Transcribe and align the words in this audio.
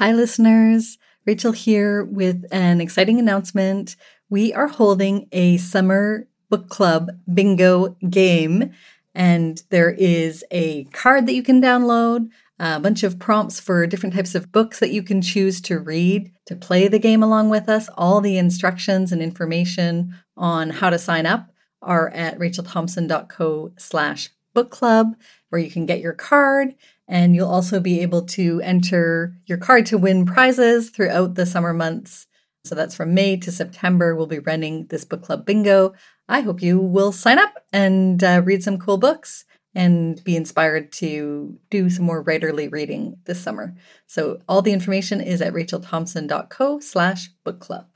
Hi, 0.00 0.12
listeners. 0.12 0.96
Rachel 1.26 1.52
here 1.52 2.04
with 2.04 2.46
an 2.52 2.80
exciting 2.80 3.18
announcement. 3.18 3.96
We 4.30 4.50
are 4.54 4.66
holding 4.66 5.28
a 5.30 5.58
summer 5.58 6.26
book 6.48 6.70
club 6.70 7.10
bingo 7.30 7.98
game, 8.08 8.72
and 9.14 9.62
there 9.68 9.90
is 9.90 10.42
a 10.50 10.84
card 10.84 11.26
that 11.26 11.34
you 11.34 11.42
can 11.42 11.60
download, 11.60 12.30
a 12.58 12.80
bunch 12.80 13.02
of 13.02 13.18
prompts 13.18 13.60
for 13.60 13.86
different 13.86 14.14
types 14.14 14.34
of 14.34 14.50
books 14.50 14.80
that 14.80 14.90
you 14.90 15.02
can 15.02 15.20
choose 15.20 15.60
to 15.60 15.78
read 15.78 16.32
to 16.46 16.56
play 16.56 16.88
the 16.88 16.98
game 16.98 17.22
along 17.22 17.50
with 17.50 17.68
us. 17.68 17.90
All 17.98 18.22
the 18.22 18.38
instructions 18.38 19.12
and 19.12 19.20
information 19.20 20.14
on 20.34 20.70
how 20.70 20.88
to 20.88 20.98
sign 20.98 21.26
up 21.26 21.50
are 21.82 22.08
at 22.08 22.38
rachelthompson.co 22.38 23.74
slash 23.76 24.30
book 24.54 24.70
club, 24.70 25.14
where 25.50 25.60
you 25.60 25.70
can 25.70 25.84
get 25.84 26.00
your 26.00 26.14
card 26.14 26.74
and 27.10 27.34
you'll 27.34 27.50
also 27.50 27.80
be 27.80 28.00
able 28.00 28.22
to 28.22 28.60
enter 28.62 29.34
your 29.44 29.58
card 29.58 29.84
to 29.86 29.98
win 29.98 30.24
prizes 30.24 30.90
throughout 30.90 31.34
the 31.34 31.44
summer 31.44 31.74
months. 31.74 32.28
So 32.64 32.76
that's 32.76 32.94
from 32.94 33.14
May 33.14 33.36
to 33.38 33.50
September. 33.50 34.14
We'll 34.14 34.26
be 34.26 34.38
running 34.38 34.86
this 34.86 35.04
book 35.04 35.22
club 35.22 35.44
bingo. 35.44 35.92
I 36.28 36.40
hope 36.40 36.62
you 36.62 36.78
will 36.78 37.10
sign 37.10 37.38
up 37.38 37.64
and 37.72 38.22
uh, 38.22 38.42
read 38.44 38.62
some 38.62 38.78
cool 38.78 38.96
books 38.96 39.44
and 39.74 40.22
be 40.22 40.36
inspired 40.36 40.92
to 40.92 41.58
do 41.68 41.90
some 41.90 42.04
more 42.04 42.24
writerly 42.24 42.70
reading 42.70 43.16
this 43.24 43.40
summer. 43.40 43.74
So 44.06 44.40
all 44.48 44.62
the 44.62 44.72
information 44.72 45.20
is 45.20 45.42
at 45.42 45.52
rachelthompson.co 45.52 46.78
slash 46.78 47.30
book 47.44 47.58
club. 47.58 47.86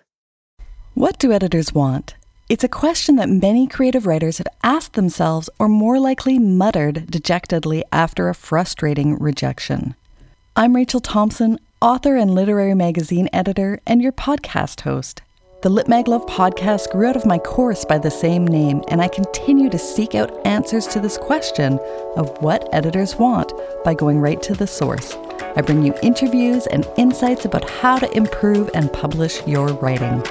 What 0.94 1.18
do 1.18 1.30
editors 1.30 1.72
want? 1.72 2.16
It's 2.46 2.62
a 2.62 2.68
question 2.68 3.16
that 3.16 3.30
many 3.30 3.66
creative 3.66 4.06
writers 4.06 4.36
have 4.36 4.48
asked 4.62 4.92
themselves 4.92 5.48
or 5.58 5.66
more 5.66 5.98
likely 5.98 6.38
muttered 6.38 7.10
dejectedly 7.10 7.84
after 7.90 8.28
a 8.28 8.34
frustrating 8.34 9.18
rejection. 9.18 9.94
I'm 10.54 10.76
Rachel 10.76 11.00
Thompson, 11.00 11.58
author 11.80 12.16
and 12.16 12.34
literary 12.34 12.74
magazine 12.74 13.30
editor, 13.32 13.80
and 13.86 14.02
your 14.02 14.12
podcast 14.12 14.82
host. 14.82 15.22
The 15.62 15.70
Lit 15.70 15.88
Mag 15.88 16.06
Love 16.06 16.26
podcast 16.26 16.92
grew 16.92 17.06
out 17.06 17.16
of 17.16 17.24
my 17.24 17.38
course 17.38 17.86
by 17.86 17.96
the 17.96 18.10
same 18.10 18.46
name, 18.46 18.82
and 18.88 19.00
I 19.00 19.08
continue 19.08 19.70
to 19.70 19.78
seek 19.78 20.14
out 20.14 20.46
answers 20.46 20.86
to 20.88 21.00
this 21.00 21.16
question 21.16 21.78
of 22.16 22.28
what 22.42 22.68
editors 22.74 23.16
want 23.16 23.54
by 23.84 23.94
going 23.94 24.20
right 24.20 24.42
to 24.42 24.52
the 24.52 24.66
source. 24.66 25.14
I 25.56 25.62
bring 25.62 25.82
you 25.82 25.94
interviews 26.02 26.66
and 26.66 26.86
insights 26.98 27.46
about 27.46 27.70
how 27.70 27.96
to 27.96 28.14
improve 28.14 28.68
and 28.74 28.92
publish 28.92 29.40
your 29.46 29.68
writing. 29.68 30.22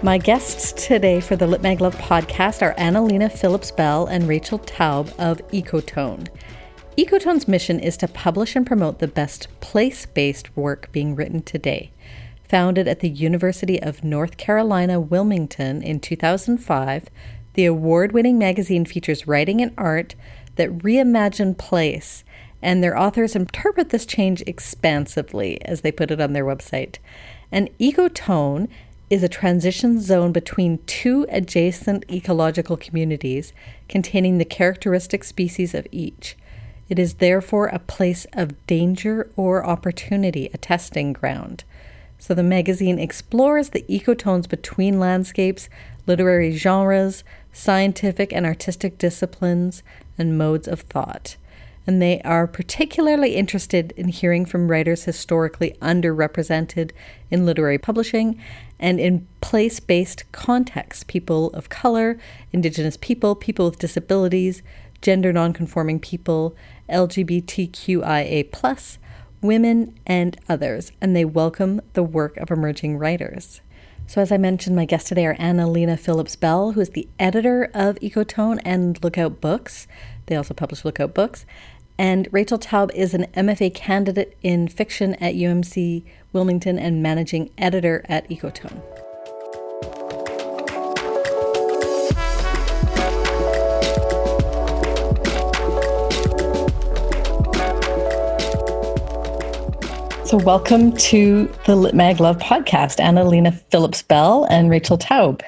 My 0.00 0.16
guests 0.16 0.72
today 0.86 1.18
for 1.18 1.34
the 1.34 1.48
Lit 1.48 1.60
Mag 1.60 1.80
Love 1.80 1.96
podcast 1.96 2.62
are 2.62 2.72
Anna 2.78 3.02
Lena 3.02 3.28
Phillips 3.28 3.72
Bell 3.72 4.06
and 4.06 4.28
Rachel 4.28 4.60
Taube 4.60 5.12
of 5.18 5.38
Ecotone. 5.48 6.28
Ecotone's 6.96 7.48
mission 7.48 7.80
is 7.80 7.96
to 7.96 8.06
publish 8.06 8.54
and 8.54 8.64
promote 8.64 9.00
the 9.00 9.08
best 9.08 9.48
place 9.58 10.06
based 10.06 10.56
work 10.56 10.88
being 10.92 11.16
written 11.16 11.42
today. 11.42 11.90
Founded 12.48 12.86
at 12.86 13.00
the 13.00 13.08
University 13.08 13.82
of 13.82 14.04
North 14.04 14.36
Carolina, 14.36 15.00
Wilmington 15.00 15.82
in 15.82 15.98
2005, 15.98 17.08
the 17.54 17.66
award 17.66 18.12
winning 18.12 18.38
magazine 18.38 18.84
features 18.84 19.26
writing 19.26 19.60
and 19.60 19.74
art 19.76 20.14
that 20.54 20.78
reimagine 20.78 21.58
place, 21.58 22.22
and 22.62 22.84
their 22.84 22.96
authors 22.96 23.34
interpret 23.34 23.88
this 23.88 24.06
change 24.06 24.42
expansively, 24.46 25.60
as 25.64 25.80
they 25.80 25.90
put 25.90 26.12
it 26.12 26.20
on 26.20 26.34
their 26.34 26.44
website. 26.44 26.98
And 27.50 27.68
Ecotone 27.78 28.68
is 29.10 29.22
a 29.22 29.28
transition 29.28 30.00
zone 30.00 30.32
between 30.32 30.78
two 30.86 31.26
adjacent 31.30 32.04
ecological 32.10 32.76
communities 32.76 33.52
containing 33.88 34.38
the 34.38 34.44
characteristic 34.44 35.24
species 35.24 35.74
of 35.74 35.86
each. 35.90 36.36
It 36.88 36.98
is 36.98 37.14
therefore 37.14 37.66
a 37.66 37.78
place 37.78 38.26
of 38.32 38.66
danger 38.66 39.30
or 39.36 39.64
opportunity, 39.64 40.50
a 40.52 40.58
testing 40.58 41.12
ground. 41.12 41.64
So 42.18 42.34
the 42.34 42.42
magazine 42.42 42.98
explores 42.98 43.70
the 43.70 43.84
ecotones 43.88 44.48
between 44.48 44.98
landscapes, 44.98 45.68
literary 46.06 46.56
genres, 46.56 47.24
scientific 47.52 48.32
and 48.32 48.44
artistic 48.44 48.98
disciplines, 48.98 49.82
and 50.18 50.36
modes 50.36 50.66
of 50.66 50.80
thought 50.80 51.36
and 51.88 52.00
they 52.02 52.20
are 52.20 52.46
particularly 52.46 53.34
interested 53.34 53.94
in 53.96 54.08
hearing 54.08 54.44
from 54.44 54.70
writers 54.70 55.04
historically 55.04 55.74
underrepresented 55.80 56.90
in 57.30 57.46
literary 57.46 57.78
publishing 57.78 58.38
and 58.78 59.00
in 59.00 59.26
place 59.40 59.80
based 59.80 60.30
contexts 60.30 61.02
people 61.04 61.48
of 61.54 61.70
color, 61.70 62.18
Indigenous 62.52 62.98
people, 62.98 63.34
people 63.34 63.70
with 63.70 63.78
disabilities, 63.78 64.62
gender 65.00 65.32
nonconforming 65.32 65.98
people, 65.98 66.54
LGBTQIA, 66.90 68.98
women, 69.40 69.98
and 70.06 70.38
others, 70.46 70.92
and 71.00 71.16
they 71.16 71.24
welcome 71.24 71.80
the 71.94 72.02
work 72.02 72.36
of 72.36 72.50
emerging 72.50 72.98
writers. 72.98 73.62
So, 74.08 74.22
as 74.22 74.32
I 74.32 74.38
mentioned, 74.38 74.74
my 74.74 74.86
guests 74.86 75.08
today 75.08 75.26
are 75.26 75.36
Anna 75.38 75.68
Lena 75.68 75.98
Phillips 75.98 76.34
Bell, 76.34 76.72
who 76.72 76.80
is 76.80 76.90
the 76.90 77.06
editor 77.18 77.70
of 77.74 77.96
Ecotone 77.96 78.58
and 78.64 79.02
Lookout 79.04 79.40
Books. 79.40 79.86
They 80.24 80.34
also 80.34 80.54
publish 80.54 80.82
Lookout 80.82 81.12
Books, 81.12 81.44
and 81.98 82.28
Rachel 82.30 82.58
Taube 82.58 82.92
is 82.94 83.12
an 83.12 83.26
MFA 83.34 83.74
candidate 83.74 84.36
in 84.40 84.68
fiction 84.68 85.14
at 85.16 85.34
UNC 85.34 86.04
Wilmington 86.32 86.78
and 86.78 87.02
managing 87.02 87.50
editor 87.58 88.04
at 88.08 88.28
Ecotone. 88.28 88.80
So, 100.24 100.36
welcome 100.36 100.92
to 100.92 101.50
the 101.64 101.74
Lit 101.74 101.94
Mag 101.94 102.20
Love 102.20 102.36
podcast, 102.38 103.00
Anna 103.00 103.24
Lena 103.24 103.50
Phillips 103.50 104.02
Bell 104.02 104.46
and 104.50 104.70
Rachel 104.70 104.98
Taube. 104.98 105.42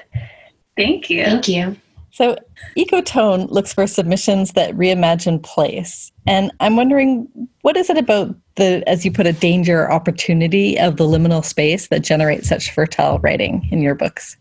Thank 0.75 1.11
you. 1.11 1.22
Thank 1.22 1.49
you. 1.49 1.77
So, 2.12 2.37
Ecotone 2.76 3.50
looks 3.50 3.72
for 3.72 3.87
submissions 3.87 4.53
that 4.53 4.75
reimagine 4.75 5.43
place. 5.43 6.12
And 6.26 6.53
I'm 6.60 6.76
wondering, 6.76 7.28
what 7.62 7.76
is 7.76 7.91
it 7.91 7.98
about 7.98 8.34
the, 8.56 8.82
as 8.87 9.04
you 9.04 9.12
put 9.12 9.26
a 9.26 9.32
danger 9.32 9.82
or 9.82 9.93
opportunity 9.93 10.78
of 10.78 10.97
the 10.97 11.04
liminal 11.04 11.44
space 11.44 11.88
that 11.88 12.03
generates 12.03 12.49
such 12.49 12.72
fertile 12.72 13.19
writing 13.20 13.69
in 13.70 13.81
your 13.81 13.94
books? 13.94 14.37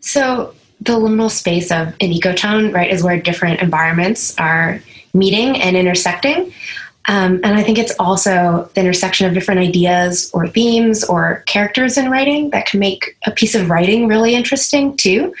So, 0.00 0.54
the 0.80 0.92
liminal 0.92 1.30
space 1.30 1.72
of 1.72 1.88
an 1.88 2.12
ecotone, 2.12 2.72
right, 2.72 2.90
is 2.90 3.02
where 3.02 3.20
different 3.20 3.60
environments 3.60 4.38
are 4.38 4.80
meeting 5.12 5.60
and 5.60 5.76
intersecting. 5.76 6.52
Um, 7.08 7.40
and 7.42 7.46
I 7.46 7.62
think 7.62 7.78
it's 7.78 7.94
also 7.98 8.70
the 8.74 8.80
intersection 8.80 9.26
of 9.26 9.32
different 9.32 9.60
ideas 9.60 10.30
or 10.34 10.46
themes 10.46 11.02
or 11.04 11.42
characters 11.46 11.96
in 11.96 12.10
writing 12.10 12.50
that 12.50 12.66
can 12.66 12.80
make 12.80 13.16
a 13.26 13.30
piece 13.30 13.54
of 13.54 13.70
writing 13.70 14.08
really 14.08 14.34
interesting 14.34 14.96
too. 14.96 15.34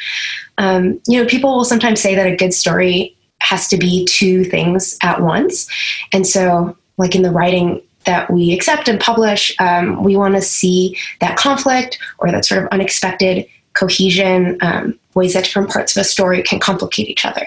Um, 0.56 1.00
you 1.06 1.22
know, 1.22 1.28
people 1.28 1.54
will 1.54 1.64
sometimes 1.64 2.00
say 2.00 2.14
that 2.14 2.26
a 2.26 2.36
good 2.36 2.54
story 2.54 3.14
has 3.40 3.68
to 3.68 3.76
be 3.76 4.06
two 4.06 4.44
things 4.44 4.98
at 5.02 5.20
once. 5.20 5.68
And 6.12 6.26
so, 6.26 6.76
like 6.96 7.14
in 7.14 7.22
the 7.22 7.30
writing 7.30 7.82
that 8.04 8.30
we 8.32 8.54
accept 8.54 8.88
and 8.88 8.98
publish, 8.98 9.54
um, 9.60 10.02
we 10.02 10.16
want 10.16 10.34
to 10.34 10.42
see 10.42 10.96
that 11.20 11.36
conflict 11.36 11.98
or 12.18 12.32
that 12.32 12.44
sort 12.46 12.62
of 12.62 12.68
unexpected 12.70 13.46
cohesion, 13.74 14.56
um, 14.62 14.98
ways 15.14 15.34
that 15.34 15.44
different 15.44 15.70
parts 15.70 15.96
of 15.96 16.00
a 16.00 16.04
story 16.04 16.42
can 16.42 16.58
complicate 16.58 17.08
each 17.08 17.24
other. 17.24 17.46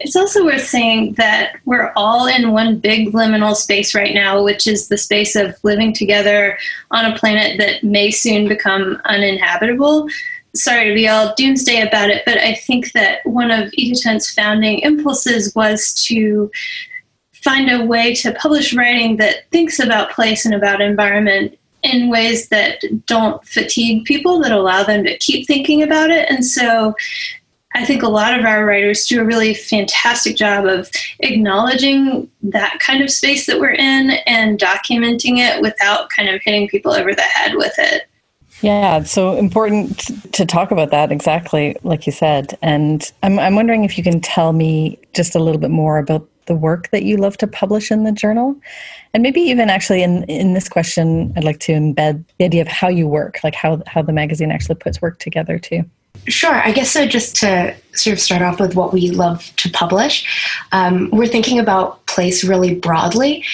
It's 0.00 0.16
also 0.16 0.44
worth 0.44 0.64
saying 0.64 1.14
that 1.14 1.56
we're 1.64 1.92
all 1.96 2.26
in 2.26 2.52
one 2.52 2.78
big 2.78 3.12
liminal 3.12 3.54
space 3.54 3.94
right 3.94 4.14
now, 4.14 4.42
which 4.42 4.66
is 4.66 4.88
the 4.88 4.98
space 4.98 5.36
of 5.36 5.56
living 5.62 5.92
together 5.92 6.58
on 6.90 7.10
a 7.10 7.18
planet 7.18 7.58
that 7.58 7.82
may 7.82 8.10
soon 8.10 8.48
become 8.48 9.00
uninhabitable. 9.04 10.08
Sorry 10.54 10.88
to 10.88 10.94
be 10.94 11.08
all 11.08 11.34
doomsday 11.36 11.80
about 11.80 12.10
it, 12.10 12.22
but 12.24 12.38
I 12.38 12.54
think 12.54 12.92
that 12.92 13.24
one 13.24 13.50
of 13.50 13.70
Ecotone's 13.72 14.30
founding 14.30 14.78
impulses 14.80 15.52
was 15.54 15.92
to 16.06 16.50
find 17.32 17.70
a 17.70 17.84
way 17.84 18.14
to 18.14 18.32
publish 18.34 18.72
writing 18.72 19.16
that 19.16 19.50
thinks 19.50 19.78
about 19.78 20.12
place 20.12 20.46
and 20.46 20.54
about 20.54 20.80
environment 20.80 21.58
in 21.82 22.08
ways 22.08 22.48
that 22.48 22.82
don't 23.04 23.44
fatigue 23.46 24.04
people, 24.04 24.40
that 24.40 24.52
allow 24.52 24.82
them 24.82 25.04
to 25.04 25.18
keep 25.18 25.46
thinking 25.46 25.82
about 25.82 26.10
it. 26.10 26.30
And 26.30 26.44
so 26.44 26.94
I 27.74 27.84
think 27.84 28.02
a 28.02 28.08
lot 28.08 28.38
of 28.38 28.44
our 28.44 28.64
writers 28.64 29.04
do 29.06 29.20
a 29.20 29.24
really 29.24 29.52
fantastic 29.52 30.36
job 30.36 30.64
of 30.66 30.90
acknowledging 31.20 32.30
that 32.42 32.78
kind 32.78 33.02
of 33.02 33.10
space 33.10 33.46
that 33.46 33.58
we're 33.58 33.72
in 33.72 34.12
and 34.26 34.58
documenting 34.58 35.38
it 35.38 35.60
without 35.60 36.08
kind 36.10 36.28
of 36.28 36.40
hitting 36.42 36.68
people 36.68 36.92
over 36.92 37.14
the 37.14 37.22
head 37.22 37.56
with 37.56 37.74
it. 37.78 38.08
Yeah, 38.60 38.98
it's 38.98 39.10
so 39.10 39.36
important 39.36 40.32
to 40.32 40.46
talk 40.46 40.70
about 40.70 40.90
that 40.92 41.10
exactly, 41.10 41.76
like 41.82 42.06
you 42.06 42.12
said. 42.12 42.56
And 42.62 43.10
I'm, 43.22 43.38
I'm 43.38 43.56
wondering 43.56 43.84
if 43.84 43.98
you 43.98 44.04
can 44.04 44.20
tell 44.20 44.52
me 44.52 44.98
just 45.12 45.34
a 45.34 45.40
little 45.40 45.60
bit 45.60 45.70
more 45.70 45.98
about 45.98 46.28
the 46.46 46.54
work 46.54 46.90
that 46.90 47.04
you 47.04 47.16
love 47.16 47.36
to 47.38 47.46
publish 47.46 47.90
in 47.90 48.04
the 48.04 48.12
journal? 48.12 48.56
And 49.12 49.22
maybe 49.22 49.40
even 49.40 49.70
actually 49.70 50.02
in, 50.02 50.24
in 50.24 50.54
this 50.54 50.68
question, 50.68 51.32
I'd 51.36 51.44
like 51.44 51.60
to 51.60 51.72
embed 51.72 52.24
the 52.38 52.44
idea 52.44 52.62
of 52.62 52.68
how 52.68 52.88
you 52.88 53.06
work, 53.06 53.40
like 53.42 53.54
how, 53.54 53.82
how 53.86 54.02
the 54.02 54.12
magazine 54.12 54.50
actually 54.50 54.76
puts 54.76 55.00
work 55.00 55.18
together 55.18 55.58
too. 55.58 55.84
Sure. 56.26 56.54
I 56.54 56.72
guess 56.72 56.90
so. 56.90 57.06
Just 57.06 57.36
to 57.36 57.74
sort 57.92 58.12
of 58.14 58.20
start 58.20 58.42
off 58.42 58.58
with 58.58 58.74
what 58.74 58.92
we 58.92 59.10
love 59.10 59.52
to 59.56 59.70
publish, 59.70 60.26
um, 60.72 61.10
we're 61.10 61.26
thinking 61.26 61.58
about 61.58 62.04
place 62.06 62.44
really 62.44 62.74
broadly. 62.74 63.44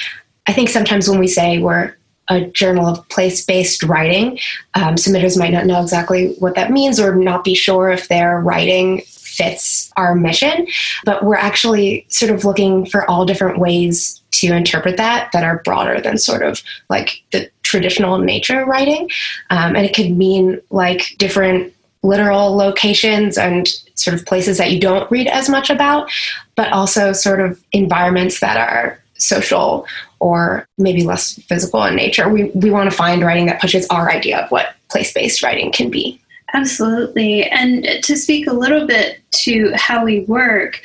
I 0.47 0.53
think 0.53 0.69
sometimes 0.69 1.09
when 1.09 1.19
we 1.19 1.29
say 1.29 1.59
we're 1.59 1.95
a 2.29 2.43
journal 2.47 2.87
of 2.87 3.09
place 3.09 3.45
based 3.45 3.83
writing, 3.83 4.39
um, 4.75 4.95
submitters 4.95 5.39
might 5.39 5.53
not 5.53 5.67
know 5.67 5.83
exactly 5.83 6.35
what 6.39 6.55
that 6.55 6.71
means 6.71 7.01
or 7.01 7.15
not 7.17 7.45
be 7.45 7.55
sure 7.55 7.91
if 7.91 8.09
their 8.09 8.41
writing 8.41 9.03
fits 9.07 9.93
our 9.97 10.15
mission. 10.15 10.67
But 11.05 11.25
we're 11.25 11.37
actually 11.37 12.07
sort 12.09 12.31
of 12.31 12.45
looking 12.45 12.87
for 12.87 13.09
all 13.11 13.27
different 13.27 13.59
ways 13.59 14.23
to 14.33 14.55
interpret 14.55 14.97
that 14.97 15.31
that 15.33 15.45
are 15.45 15.61
broader 15.65 16.01
than 16.01 16.19
sort 16.19 16.43
of 16.43 16.63
like 16.89 17.23
the 17.33 17.51
traditional 17.63 18.19
nature 18.19 18.65
writing. 18.65 19.11
Um, 19.51 19.77
and 19.77 19.85
it 19.85 19.95
could 19.95 20.17
mean 20.17 20.61
like 20.71 21.15
different 21.19 21.73
literal 22.03 22.57
locations 22.57 23.37
and 23.37 23.69
sort 23.95 24.15
of 24.15 24.25
places 24.25 24.59
that 24.59 24.73
you 24.73 24.81
don't 24.81 25.11
read 25.11 25.27
as 25.27 25.49
much 25.49 25.71
about, 25.71 26.11
but 26.57 26.73
also 26.73 27.13
sort 27.13 27.41
of 27.41 27.63
environments 27.73 28.41
that 28.41 28.57
are 28.57 28.99
social 29.17 29.87
or 30.19 30.67
maybe 30.79 31.05
less 31.05 31.35
physical 31.43 31.85
in 31.85 31.95
nature. 31.95 32.29
We, 32.29 32.45
we 32.51 32.71
want 32.71 32.91
to 32.91 32.97
find 32.97 33.23
writing 33.23 33.47
that 33.47 33.61
pushes 33.61 33.87
our 33.89 34.11
idea 34.11 34.39
of 34.39 34.51
what 34.51 34.75
place 34.91 35.13
based 35.13 35.43
writing 35.43 35.73
can 35.73 35.91
be. 35.91 36.21
Absolutely. 36.53 37.45
And 37.45 37.87
to 38.03 38.17
speak 38.17 38.47
a 38.47 38.53
little 38.53 38.87
bit 38.87 39.21
to 39.31 39.73
how 39.75 40.05
we 40.05 40.21
work, 40.21 40.81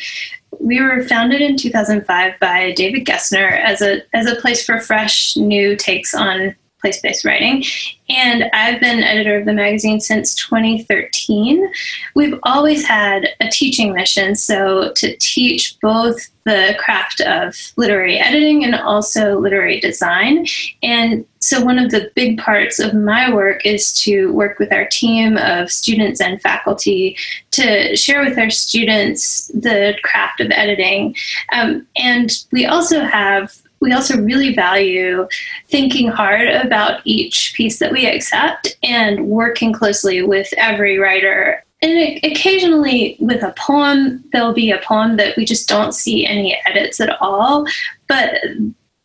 we 0.60 0.82
were 0.82 1.04
founded 1.04 1.42
in 1.42 1.58
2005 1.58 2.40
by 2.40 2.72
David 2.74 3.06
Gessner 3.06 3.60
as 3.60 3.82
a 3.82 4.02
as 4.16 4.26
a 4.26 4.36
place 4.36 4.66
for 4.66 4.80
fresh 4.80 5.36
new 5.36 5.76
takes 5.76 6.14
on 6.14 6.56
place 6.86 7.02
based 7.02 7.26
writing. 7.26 7.64
And 8.10 8.44
I've 8.54 8.80
been 8.80 9.02
editor 9.02 9.40
of 9.40 9.46
the 9.46 9.54
magazine 9.54 10.00
since 10.00 10.36
2013. 10.36 11.72
We've 12.14 12.38
always 12.44 12.86
had 12.86 13.30
a 13.40 13.50
teaching 13.50 13.92
mission, 13.92 14.36
so 14.36 14.92
to 14.94 15.18
teach 15.18 15.80
both 15.82 16.30
the 16.44 16.76
craft 16.78 17.22
of 17.22 17.56
literary 17.76 18.20
editing 18.20 18.64
and 18.64 18.76
also 18.76 19.40
literary 19.40 19.80
design. 19.80 20.46
And 20.84 21.26
so, 21.40 21.66
one 21.66 21.80
of 21.80 21.90
the 21.90 22.12
big 22.14 22.38
parts 22.38 22.78
of 22.78 22.94
my 22.94 23.34
work 23.34 23.66
is 23.66 23.92
to 24.02 24.32
work 24.34 24.60
with 24.60 24.72
our 24.72 24.86
team 24.86 25.38
of 25.38 25.72
students 25.72 26.22
and 26.22 26.40
faculty 26.40 27.18
to 27.52 27.98
share 27.98 28.24
with 28.24 28.38
our 28.38 28.52
students 28.52 29.48
the 29.48 29.96
craft 30.04 30.40
of 30.40 30.52
editing. 30.52 31.16
Um, 31.52 31.88
and 31.96 32.32
we 32.52 32.68
also 32.68 33.02
have 33.02 33.60
we 33.86 33.94
also 33.94 34.20
really 34.20 34.54
value 34.54 35.28
thinking 35.68 36.08
hard 36.08 36.48
about 36.48 37.02
each 37.06 37.54
piece 37.56 37.80
that 37.80 37.92
we 37.92 38.08
accept 38.08 38.76
and 38.84 39.28
working 39.28 39.72
closely 39.72 40.24
with 40.24 40.52
every 40.58 40.98
writer. 40.98 41.64
And 41.82 42.20
occasionally, 42.24 43.16
with 43.20 43.44
a 43.44 43.54
poem, 43.58 44.24
there'll 44.32 44.54
be 44.54 44.72
a 44.72 44.80
poem 44.80 45.18
that 45.18 45.38
we 45.38 45.46
just 45.46 45.70
don't 45.70 45.94
see 45.94 46.26
any 46.26 46.60
edits 46.66 47.00
at 47.00 47.16
all. 47.22 47.68
But 48.08 48.42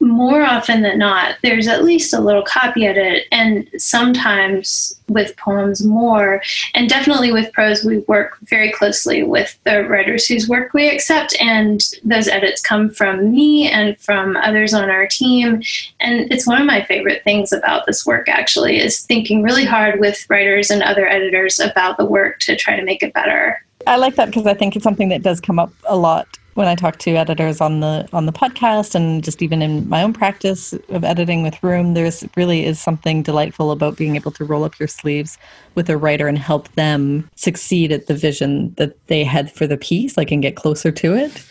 more 0.00 0.42
often 0.42 0.82
than 0.82 0.98
not, 0.98 1.36
there's 1.42 1.68
at 1.68 1.84
least 1.84 2.14
a 2.14 2.20
little 2.20 2.42
copy 2.42 2.86
edit, 2.86 3.24
and 3.30 3.68
sometimes 3.76 4.96
with 5.08 5.36
poems 5.36 5.84
more. 5.84 6.42
And 6.74 6.88
definitely 6.88 7.32
with 7.32 7.52
prose, 7.52 7.84
we 7.84 7.98
work 8.00 8.38
very 8.42 8.72
closely 8.72 9.22
with 9.22 9.58
the 9.64 9.84
writers 9.84 10.26
whose 10.26 10.48
work 10.48 10.72
we 10.72 10.88
accept, 10.88 11.36
and 11.40 11.82
those 12.02 12.28
edits 12.28 12.62
come 12.62 12.88
from 12.88 13.30
me 13.30 13.68
and 13.70 13.98
from 13.98 14.36
others 14.36 14.72
on 14.72 14.88
our 14.88 15.06
team. 15.06 15.62
And 16.00 16.32
it's 16.32 16.46
one 16.46 16.60
of 16.60 16.66
my 16.66 16.82
favorite 16.82 17.22
things 17.22 17.52
about 17.52 17.84
this 17.84 18.06
work, 18.06 18.28
actually, 18.28 18.78
is 18.78 19.00
thinking 19.00 19.42
really 19.42 19.66
hard 19.66 20.00
with 20.00 20.24
writers 20.30 20.70
and 20.70 20.82
other 20.82 21.06
editors 21.06 21.60
about 21.60 21.98
the 21.98 22.06
work 22.06 22.38
to 22.40 22.56
try 22.56 22.76
to 22.76 22.84
make 22.84 23.02
it 23.02 23.12
better. 23.12 23.62
I 23.86 23.96
like 23.96 24.16
that 24.16 24.26
because 24.26 24.46
I 24.46 24.54
think 24.54 24.76
it's 24.76 24.82
something 24.82 25.08
that 25.10 25.22
does 25.22 25.40
come 25.40 25.58
up 25.58 25.72
a 25.84 25.96
lot 25.96 26.38
when 26.54 26.68
I 26.68 26.74
talk 26.74 26.98
to 27.00 27.12
editors 27.12 27.60
on 27.60 27.80
the 27.80 28.08
on 28.12 28.26
the 28.26 28.32
podcast 28.32 28.94
and 28.94 29.22
just 29.22 29.42
even 29.42 29.62
in 29.62 29.88
my 29.88 30.02
own 30.02 30.12
practice 30.12 30.72
of 30.88 31.04
editing 31.04 31.42
with 31.42 31.62
Room, 31.62 31.94
there's 31.94 32.24
really 32.36 32.64
is 32.64 32.80
something 32.80 33.22
delightful 33.22 33.70
about 33.70 33.96
being 33.96 34.16
able 34.16 34.30
to 34.32 34.44
roll 34.44 34.64
up 34.64 34.78
your 34.78 34.88
sleeves 34.88 35.38
with 35.74 35.88
a 35.88 35.96
writer 35.96 36.26
and 36.26 36.38
help 36.38 36.68
them 36.72 37.28
succeed 37.36 37.92
at 37.92 38.06
the 38.06 38.14
vision 38.14 38.74
that 38.74 38.94
they 39.06 39.22
had 39.22 39.50
for 39.52 39.66
the 39.66 39.76
piece, 39.76 40.16
like 40.16 40.30
and 40.30 40.42
get 40.42 40.56
closer 40.56 40.90
to 40.90 41.14
it. 41.14 41.44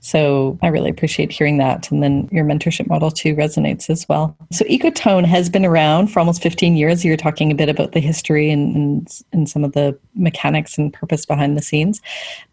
So 0.00 0.58
I 0.62 0.68
really 0.68 0.90
appreciate 0.90 1.30
hearing 1.30 1.58
that. 1.58 1.90
And 1.90 2.02
then 2.02 2.28
your 2.32 2.44
mentorship 2.44 2.86
model 2.86 3.10
too 3.10 3.34
resonates 3.34 3.90
as 3.90 4.08
well. 4.08 4.36
So 4.52 4.64
Ecotone 4.66 5.26
has 5.26 5.50
been 5.50 5.66
around 5.66 6.08
for 6.08 6.20
almost 6.20 6.42
15 6.42 6.76
years. 6.76 7.04
You're 7.04 7.16
talking 7.16 7.50
a 7.50 7.54
bit 7.54 7.68
about 7.68 7.92
the 7.92 8.00
history 8.00 8.50
and, 8.50 8.74
and, 8.74 9.22
and 9.32 9.48
some 9.48 9.64
of 9.64 9.72
the 9.72 9.98
mechanics 10.14 10.78
and 10.78 10.92
purpose 10.92 11.26
behind 11.26 11.56
the 11.56 11.62
scenes. 11.62 12.00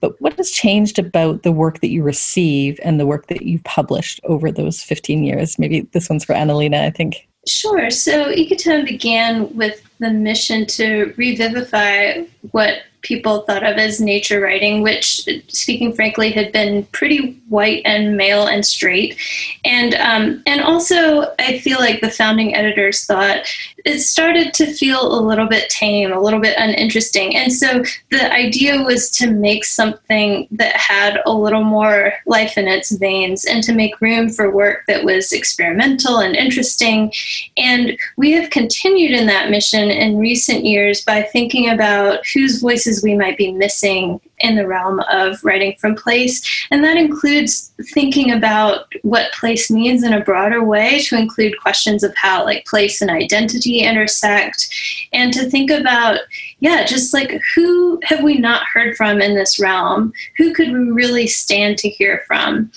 But 0.02 0.20
what 0.22 0.34
has 0.34 0.52
changed 0.52 1.00
about 1.00 1.44
the 1.44 1.52
work 1.52 1.80
that 1.80 1.90
you 1.94 2.04
receive 2.04 2.80
and 2.84 3.00
the 3.00 3.06
work 3.06 3.28
that 3.28 3.44
you've 3.44 3.64
published 3.64 4.20
over 4.26 4.52
those 4.52 4.82
15 4.82 5.24
years? 5.24 5.58
Maybe 5.58 5.82
this 5.92 6.10
one's 6.10 6.26
for 6.26 6.34
Anna 6.34 6.56
Lena, 6.56 6.84
I 6.84 6.90
think. 6.90 7.28
Sure. 7.48 7.90
So 7.90 8.34
Ecotone 8.34 8.86
began 8.86 9.54
with 9.56 9.82
the 10.00 10.10
mission 10.10 10.66
to 10.68 11.14
revivify 11.18 12.24
what 12.52 12.84
people 13.04 13.42
thought 13.42 13.64
of 13.64 13.78
as 13.78 14.02
nature 14.02 14.42
writing, 14.42 14.82
which, 14.82 15.28
speaking 15.50 15.94
frankly, 15.94 16.32
had 16.32 16.52
been 16.52 16.86
pretty 16.86 17.40
white 17.50 17.82
and 17.86 18.18
male 18.18 18.48
and 18.48 18.66
straight. 18.66 19.18
And 19.64 19.94
um, 19.96 20.42
and 20.46 20.62
also, 20.62 21.34
I 21.40 21.60
feel 21.60 21.80
like 21.80 22.02
the 22.02 22.10
founding 22.10 22.56
editors 22.56 23.06
thought 23.06 23.46
it 23.86 24.00
started 24.00 24.54
to 24.54 24.74
feel 24.74 25.14
a 25.14 25.22
little 25.22 25.48
bit 25.48 25.70
tame, 25.70 26.12
a 26.12 26.22
little 26.22 26.40
bit 26.40 26.56
uninteresting. 26.58 27.36
And 27.36 27.52
so 27.52 27.84
the 28.12 28.32
idea 28.32 28.82
was 28.82 29.10
to 29.12 29.30
make 29.30 29.66
something 29.66 30.48
that 30.52 30.76
had 30.76 31.20
a 31.26 31.34
little 31.34 31.64
more 31.64 32.14
life 32.26 32.58
in 32.58 32.68
its 32.68 32.92
veins 32.92 33.46
and 33.46 33.62
to 33.64 33.74
make 33.74 34.00
room 34.00 34.30
for 34.30 34.50
work 34.50 34.86
that 34.88 35.04
was 35.04 35.34
experimental 35.34 36.20
and 36.20 36.36
interesting. 36.36 37.12
And 37.58 37.98
we 38.16 38.32
have 38.32 38.50
continued 38.50 39.12
in 39.12 39.28
that 39.28 39.50
mission 39.50 39.90
in 39.90 40.18
recent 40.18 40.64
years 40.64 41.04
by 41.04 41.22
thinking 41.22 41.70
about 41.70 42.26
whose 42.28 42.62
voices 42.62 42.93
we 43.02 43.16
might 43.16 43.38
be 43.38 43.52
missing 43.52 44.20
in 44.40 44.56
the 44.56 44.68
realm 44.68 45.00
of 45.12 45.42
writing 45.44 45.74
from 45.80 45.96
place. 45.96 46.66
And 46.70 46.84
that 46.84 46.98
includes 46.98 47.72
thinking 47.94 48.32
about 48.32 48.92
what 49.04 49.32
place 49.32 49.72
means 49.72 50.04
in 50.04 50.12
a 50.12 50.24
broader 50.24 50.64
way, 50.64 51.00
to 51.04 51.18
include 51.18 51.60
questions 51.62 52.04
of 52.04 52.14
how 52.16 52.44
like 52.44 52.66
place 52.66 53.02
and 53.02 53.10
identity 53.10 53.80
intersect, 53.80 54.68
and 55.14 55.32
to 55.34 55.50
think 55.50 55.72
about, 55.72 56.20
yeah, 56.60 56.86
just 56.86 57.14
like 57.14 57.42
who 57.56 58.00
have 58.04 58.22
we 58.22 58.38
not 58.38 58.68
heard 58.68 58.98
from 58.98 59.22
in 59.22 59.34
this 59.34 59.60
realm? 59.60 60.12
Who 60.38 60.54
could 60.54 60.74
we 60.74 60.92
really 60.92 61.28
stand 61.28 61.78
to 61.80 61.90
hear 61.90 62.24
from? 62.28 62.70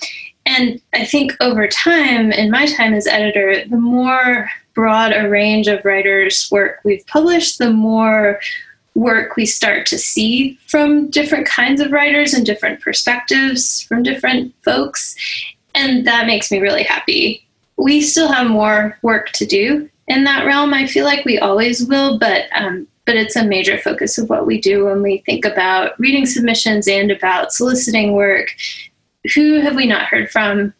And 0.45 0.81
I 0.93 1.03
think 1.03 1.35
over 1.41 1.67
time, 1.67 2.31
in 2.31 2.49
my 2.49 2.67
time 2.67 2.93
as 2.93 3.05
editor, 3.05 3.65
the 3.67 3.77
more 3.77 4.49
broad 4.73 5.11
a 5.11 5.27
range 5.27 5.67
of 5.67 5.83
writers' 5.83 6.47
work 6.49 6.79
we've 6.85 7.05
published, 7.07 7.57
the 7.57 7.71
more 7.71 8.39
work 8.97 9.35
we 9.35 9.45
start 9.45 9.85
to 9.85 9.97
see 9.97 10.57
from 10.65 11.09
different 11.11 11.47
kinds 11.47 11.79
of 11.79 11.91
writers 11.91 12.33
and 12.33 12.45
different 12.45 12.81
perspectives 12.81 13.83
from 13.83 14.01
different 14.01 14.53
folks. 14.63 15.15
And 15.75 16.05
that 16.07 16.25
makes 16.25 16.51
me 16.51 16.59
really 16.59 16.81
happy. 16.81 17.47
We 17.77 18.01
still 18.01 18.27
have 18.27 18.47
more 18.47 18.97
work 19.03 19.29
to 19.33 19.45
do 19.45 19.87
in 20.07 20.23
that 20.23 20.45
realm. 20.45 20.73
I 20.73 20.87
feel 20.87 21.05
like 21.05 21.25
we 21.25 21.37
always 21.37 21.85
will, 21.85 22.17
but 22.17 22.45
um, 22.55 22.87
but 23.05 23.15
it's 23.15 23.35
a 23.35 23.45
major 23.45 23.77
focus 23.77 24.17
of 24.17 24.29
what 24.29 24.47
we 24.47 24.59
do 24.59 24.85
when 24.85 25.01
we 25.01 25.19
think 25.19 25.45
about 25.45 25.97
reading 25.99 26.25
submissions 26.25 26.87
and 26.87 27.11
about 27.11 27.53
soliciting 27.53 28.13
work. 28.13 28.53
Who 29.35 29.61
have 29.61 29.75
we 29.75 29.85
not 29.85 30.07
heard 30.07 30.29
from? 30.31 30.73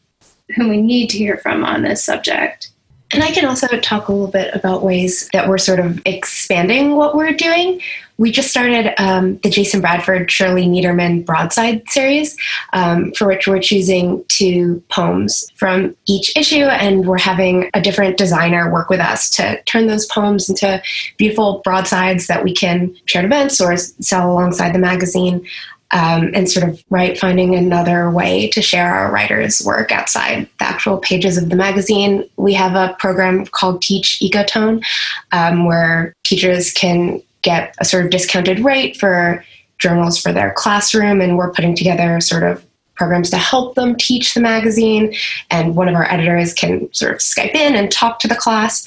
Whom 0.56 0.70
we 0.70 0.82
need 0.82 1.10
to 1.12 1.18
hear 1.18 1.38
from 1.38 1.64
on 1.64 1.84
this 1.84 2.04
subject? 2.04 2.72
And 3.14 3.24
I 3.24 3.32
can 3.32 3.46
also 3.46 3.68
talk 3.80 4.08
a 4.08 4.12
little 4.12 4.28
bit 4.28 4.54
about 4.54 4.84
ways 4.84 5.30
that 5.32 5.48
we're 5.48 5.58
sort 5.58 5.80
of 5.80 6.02
expanding 6.06 6.96
what 6.96 7.16
we're 7.16 7.32
doing. 7.32 7.82
We 8.18 8.32
just 8.32 8.50
started 8.50 9.00
um, 9.02 9.38
the 9.38 9.50
Jason 9.50 9.82
Bradford 9.82 10.32
Shirley 10.32 10.66
Niederman 10.66 11.26
broadside 11.26 11.88
series, 11.90 12.36
um, 12.74 13.12
for 13.14 13.28
which 13.28 13.48
we're 13.48 13.60
choosing 13.60 14.26
two 14.28 14.84
poems 14.90 15.52
from 15.56 15.96
each 16.08 16.36
issue, 16.36 16.64
and 16.64 17.06
we're 17.06 17.20
having 17.20 17.70
a 17.74 17.82
different 17.82 18.18
designer 18.18 18.72
work 18.72 18.90
with 18.90 19.00
us 19.00 19.30
to 19.32 19.62
turn 19.64 19.88
those 19.88 20.06
poems 20.08 20.50
into 20.50 20.82
beautiful 21.18 21.62
broadsides 21.64 22.28
that 22.28 22.44
we 22.44 22.54
can 22.54 22.96
share 23.06 23.20
at 23.20 23.26
events 23.26 23.62
or 23.62 23.78
sell 23.78 24.32
alongside 24.32 24.74
the 24.74 24.80
magazine 24.80 25.46
um, 25.92 26.32
and 26.34 26.50
sort 26.50 26.68
of 26.68 26.84
right 26.90 27.18
finding 27.18 27.56
another 27.56 28.10
way 28.10 28.50
to 28.50 28.62
share 28.62 28.94
our 28.94 29.12
writers' 29.12 29.64
work 29.66 29.92
outside 29.92 30.50
the 30.60 30.66
actual 30.66 30.98
pages 30.98 31.38
of 31.38 31.50
the 31.50 31.56
magazine. 31.56 32.28
We 32.36 32.54
have 32.56 32.76
a 32.76 32.96
program 33.00 33.46
called 33.46 33.82
Teach 33.82 34.20
Ecotone, 34.22 34.84
um, 35.32 35.66
where 35.66 36.14
teachers 36.24 36.72
can 36.72 37.22
get 37.48 37.76
a 37.80 37.86
sort 37.86 38.04
of 38.04 38.12
discounted 38.12 38.60
rate 38.60 38.98
for 38.98 39.44
journals 39.78 40.20
for 40.20 40.34
their 40.34 40.52
classroom, 40.54 41.22
and 41.22 41.38
we're 41.38 41.52
putting 41.52 41.76
together 41.76 42.20
sort 42.20 42.44
of 42.44 42.66
programs 42.96 43.30
to 43.30 43.38
help 43.38 43.76
them 43.76 43.96
teach 43.96 44.34
the 44.34 44.42
magazine. 44.42 45.14
And 45.50 45.76
one 45.76 45.88
of 45.88 45.96
our 45.96 46.12
editors 46.12 46.54
can 46.54 46.92
sort 46.94 47.14
of 47.14 47.20
Skype 47.20 47.56
in 47.56 47.76
and 47.76 47.92
talk 47.92 48.20
to 48.20 48.28
the 48.28 48.36
class. 48.36 48.86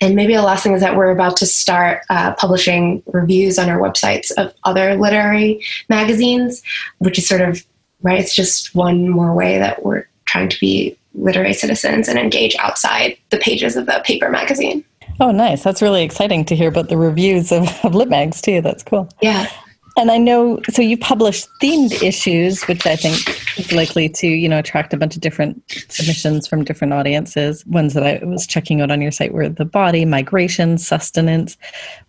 And 0.00 0.16
maybe 0.16 0.34
the 0.34 0.42
last 0.42 0.64
thing 0.64 0.74
is 0.74 0.82
that 0.82 0.96
we're 0.96 1.12
about 1.12 1.36
to 1.38 1.46
start 1.46 2.02
uh, 2.10 2.34
publishing 2.34 3.02
reviews 3.06 3.58
on 3.58 3.70
our 3.70 3.78
websites 3.78 4.32
of 4.36 4.52
other 4.64 4.96
literary 4.96 5.64
magazines, 5.88 6.62
which 6.98 7.16
is 7.16 7.28
sort 7.28 7.40
of, 7.40 7.64
right, 8.02 8.20
it's 8.20 8.34
just 8.34 8.74
one 8.74 9.08
more 9.08 9.32
way 9.34 9.58
that 9.58 9.84
we're 9.84 10.04
trying 10.24 10.48
to 10.48 10.58
be 10.58 10.98
literary 11.14 11.54
citizens 11.54 12.08
and 12.08 12.18
engage 12.18 12.56
outside 12.56 13.16
the 13.30 13.38
pages 13.38 13.76
of 13.76 13.86
the 13.86 14.02
paper 14.04 14.28
magazine. 14.28 14.84
Oh, 15.20 15.30
nice. 15.30 15.62
That's 15.62 15.82
really 15.82 16.02
exciting 16.02 16.44
to 16.46 16.56
hear 16.56 16.68
about 16.68 16.88
the 16.88 16.96
reviews 16.96 17.52
of, 17.52 17.68
of 17.84 17.94
Lit 17.94 18.08
Mags, 18.08 18.40
too. 18.40 18.60
That's 18.60 18.82
cool. 18.82 19.08
Yeah. 19.22 19.48
And 19.96 20.10
I 20.10 20.18
know, 20.18 20.60
so 20.70 20.82
you 20.82 20.98
publish 20.98 21.46
themed 21.62 22.02
issues, 22.02 22.64
which 22.64 22.84
I 22.84 22.96
think 22.96 23.16
is 23.56 23.70
likely 23.70 24.08
to, 24.08 24.26
you 24.26 24.48
know, 24.48 24.58
attract 24.58 24.92
a 24.92 24.96
bunch 24.96 25.14
of 25.14 25.20
different 25.20 25.62
submissions 25.88 26.48
from 26.48 26.64
different 26.64 26.92
audiences. 26.92 27.64
Ones 27.66 27.94
that 27.94 28.02
I 28.02 28.24
was 28.24 28.44
checking 28.44 28.80
out 28.80 28.90
on 28.90 29.00
your 29.00 29.12
site 29.12 29.32
were 29.32 29.48
the 29.48 29.64
body, 29.64 30.04
migration, 30.04 30.78
sustenance. 30.78 31.56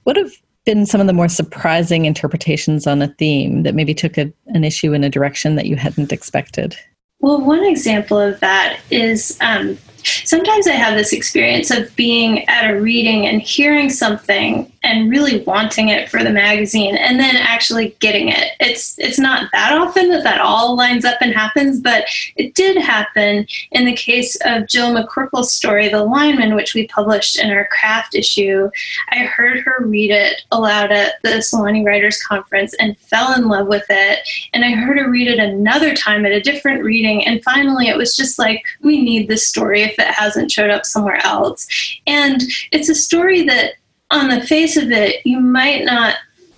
What 0.03 0.17
have 0.17 0.31
been 0.65 0.87
some 0.87 0.99
of 0.99 1.05
the 1.05 1.13
more 1.13 1.29
surprising 1.29 2.05
interpretations 2.05 2.87
on 2.87 3.03
a 3.03 3.07
theme 3.07 3.61
that 3.61 3.75
maybe 3.75 3.93
took 3.93 4.17
a, 4.17 4.33
an 4.47 4.63
issue 4.63 4.93
in 4.93 5.03
a 5.03 5.09
direction 5.09 5.53
that 5.55 5.67
you 5.67 5.75
hadn't 5.75 6.11
expected? 6.11 6.75
Well, 7.19 7.39
one 7.39 7.63
example 7.63 8.19
of 8.19 8.39
that 8.39 8.79
is 8.89 9.37
um, 9.41 9.77
sometimes 10.23 10.67
I 10.67 10.73
have 10.73 10.97
this 10.97 11.13
experience 11.13 11.71
of 11.71 11.95
being 11.95 12.47
at 12.47 12.69
a 12.69 12.79
reading 12.79 13.27
and 13.27 13.41
hearing 13.41 13.89
something 13.89 14.71
and 14.85 15.09
really 15.09 15.41
wanting 15.43 15.89
it 15.89 16.09
for 16.09 16.23
the 16.23 16.29
magazine 16.29 16.95
and 16.95 17.19
then 17.19 17.35
actually 17.35 17.95
getting 17.99 18.29
it. 18.29 18.51
It's 18.59 18.97
it's 18.99 19.19
not 19.19 19.49
that 19.51 19.73
often 19.73 20.09
that 20.11 20.23
that 20.23 20.39
all 20.39 20.75
lines 20.75 21.03
up 21.03 21.17
and 21.21 21.33
happens, 21.33 21.79
but 21.79 22.05
it 22.35 22.53
did 22.53 22.77
happen 22.77 23.47
in 23.71 23.85
the 23.85 23.95
case 23.95 24.37
of 24.45 24.67
Jill 24.67 24.93
McCorkle's 24.93 25.53
story, 25.53 25.89
The 25.89 26.03
Lineman, 26.03 26.55
which 26.55 26.73
we 26.73 26.87
published 26.87 27.39
in 27.39 27.49
our 27.51 27.67
craft 27.71 28.15
issue. 28.15 28.69
I 29.09 29.19
heard 29.19 29.59
her 29.59 29.77
read 29.81 30.11
it 30.11 30.43
aloud 30.51 30.91
at 30.91 31.21
the 31.23 31.29
Sewanee 31.41 31.85
Writers 31.85 32.21
Conference 32.21 32.73
and 32.79 32.97
fell 32.97 33.33
in 33.33 33.47
love 33.47 33.67
with 33.67 33.85
it. 33.89 34.19
And 34.53 34.63
I 34.63 34.71
heard 34.71 34.97
her 34.99 35.09
read 35.09 35.27
it 35.27 35.39
another 35.39 35.95
time 35.95 36.25
at 36.25 36.31
a 36.31 36.41
different 36.41 36.83
reading. 36.83 37.25
And 37.25 37.43
finally, 37.43 37.87
it 37.87 37.97
was 37.97 38.15
just 38.15 38.37
like, 38.37 38.63
we 38.81 39.01
need 39.01 39.27
this 39.27 39.47
story 39.47 39.81
if 39.81 39.97
it 39.97 40.07
hasn't 40.07 40.51
showed 40.51 40.69
up 40.69 40.85
somewhere 40.85 41.25
else. 41.25 41.67
And 42.05 42.41
it's 42.71 42.89
a 42.89 42.95
story 42.95 43.43
that 43.43 43.73
on 44.15 44.29
the 44.29 44.45
face 44.45 44.77
of 44.77 44.91
it, 44.91 45.25
you 45.25 45.39
might 45.39 45.83
not 45.83 46.15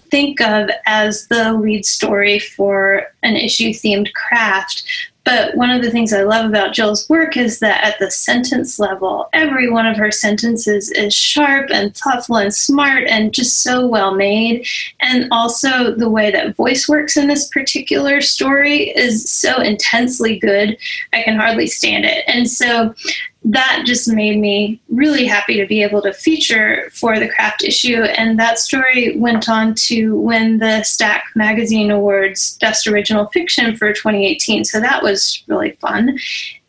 think 0.10 0.40
of 0.42 0.70
as 0.86 1.28
the 1.28 1.54
lead 1.54 1.86
story 1.86 2.40
for 2.40 3.12
an 3.24 3.36
issue 3.36 3.70
themed 3.70 4.14
craft. 4.14 4.84
But 5.26 5.56
one 5.56 5.70
of 5.70 5.82
the 5.82 5.92
things 5.92 6.14
I 6.14 6.24
love 6.24 6.46
about 6.46 6.74
Jill's 6.74 7.10
work 7.10 7.36
is 7.36 7.60
that 7.60 7.84
at 7.84 8.00
the 8.00 8.10
sentence 8.10 8.80
level, 8.80 9.28
every 9.34 9.70
one 9.70 9.86
of 9.86 9.98
her 9.98 10.10
sentences 10.10 10.90
is 10.90 11.14
sharp 11.14 11.70
and 11.70 11.94
thoughtful 11.94 12.38
and 12.38 12.56
smart 12.56 13.04
and 13.10 13.34
just 13.34 13.62
so 13.62 13.86
well 13.86 14.16
made. 14.16 14.66
And 15.02 15.28
also, 15.30 15.94
the 15.94 16.10
way 16.10 16.32
that 16.32 16.56
voice 16.56 16.88
works 16.88 17.18
in 17.18 17.28
this 17.28 17.50
particular 17.50 18.22
story 18.22 18.92
is 18.92 19.30
so 19.30 19.60
intensely 19.60 20.40
good, 20.40 20.78
I 21.12 21.24
can 21.24 21.36
hardly 21.36 21.68
stand 21.68 22.06
it. 22.06 22.24
And 22.28 22.50
so, 22.50 22.96
that 23.44 23.84
just 23.86 24.10
made 24.10 24.39
me 24.39 24.82
really 24.89 25.25
happy 25.25 25.56
to 25.58 25.65
be 25.65 25.82
able 25.82 26.01
to 26.01 26.12
feature 26.12 26.89
for 26.94 27.20
the 27.20 27.29
craft 27.29 27.63
issue. 27.63 28.01
And 28.01 28.38
that 28.39 28.60
story 28.60 29.17
went 29.17 29.48
on 29.48 29.74
to 29.75 30.20
win 30.20 30.58
the 30.58 30.84
Stack 30.84 31.25
Magazine 31.36 31.91
Awards 31.91 32.58
Best 32.60 32.88
Original 32.88 33.27
Fiction 33.27 33.77
for 33.77 33.94
2018. 33.94 34.65
So 34.65 34.79
that 34.79 35.01
was 35.01 35.44
really 35.48 35.72
fun. 35.74 36.17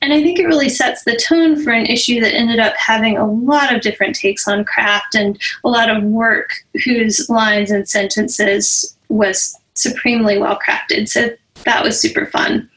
And 0.01 0.13
I 0.13 0.23
think 0.23 0.39
it 0.39 0.47
really 0.47 0.69
sets 0.69 1.05
the 1.05 1.17
tone 1.17 1.61
for 1.63 1.71
an 1.71 1.87
issue 1.87 2.21
that 2.21 2.35
ended 2.35 2.61
up 2.61 2.77
having 2.77 3.17
a 3.17 3.29
lot 3.29 3.75
of 3.75 3.81
different 3.81 4.15
takes 4.15 4.47
on 4.47 4.65
craft 4.65 5.15
and 5.15 5.41
a 5.65 5.69
lot 5.69 5.91
of 5.91 6.05
work 6.05 6.53
whose 6.85 7.29
lines 7.29 7.71
and 7.71 7.89
sentences 7.89 8.97
was 9.09 9.59
supremely 9.75 10.39
well 10.39 10.59
crafted. 10.59 11.09
So 11.09 11.31
that 11.65 11.83
was 11.83 12.01
super 12.01 12.27
fun. 12.27 12.69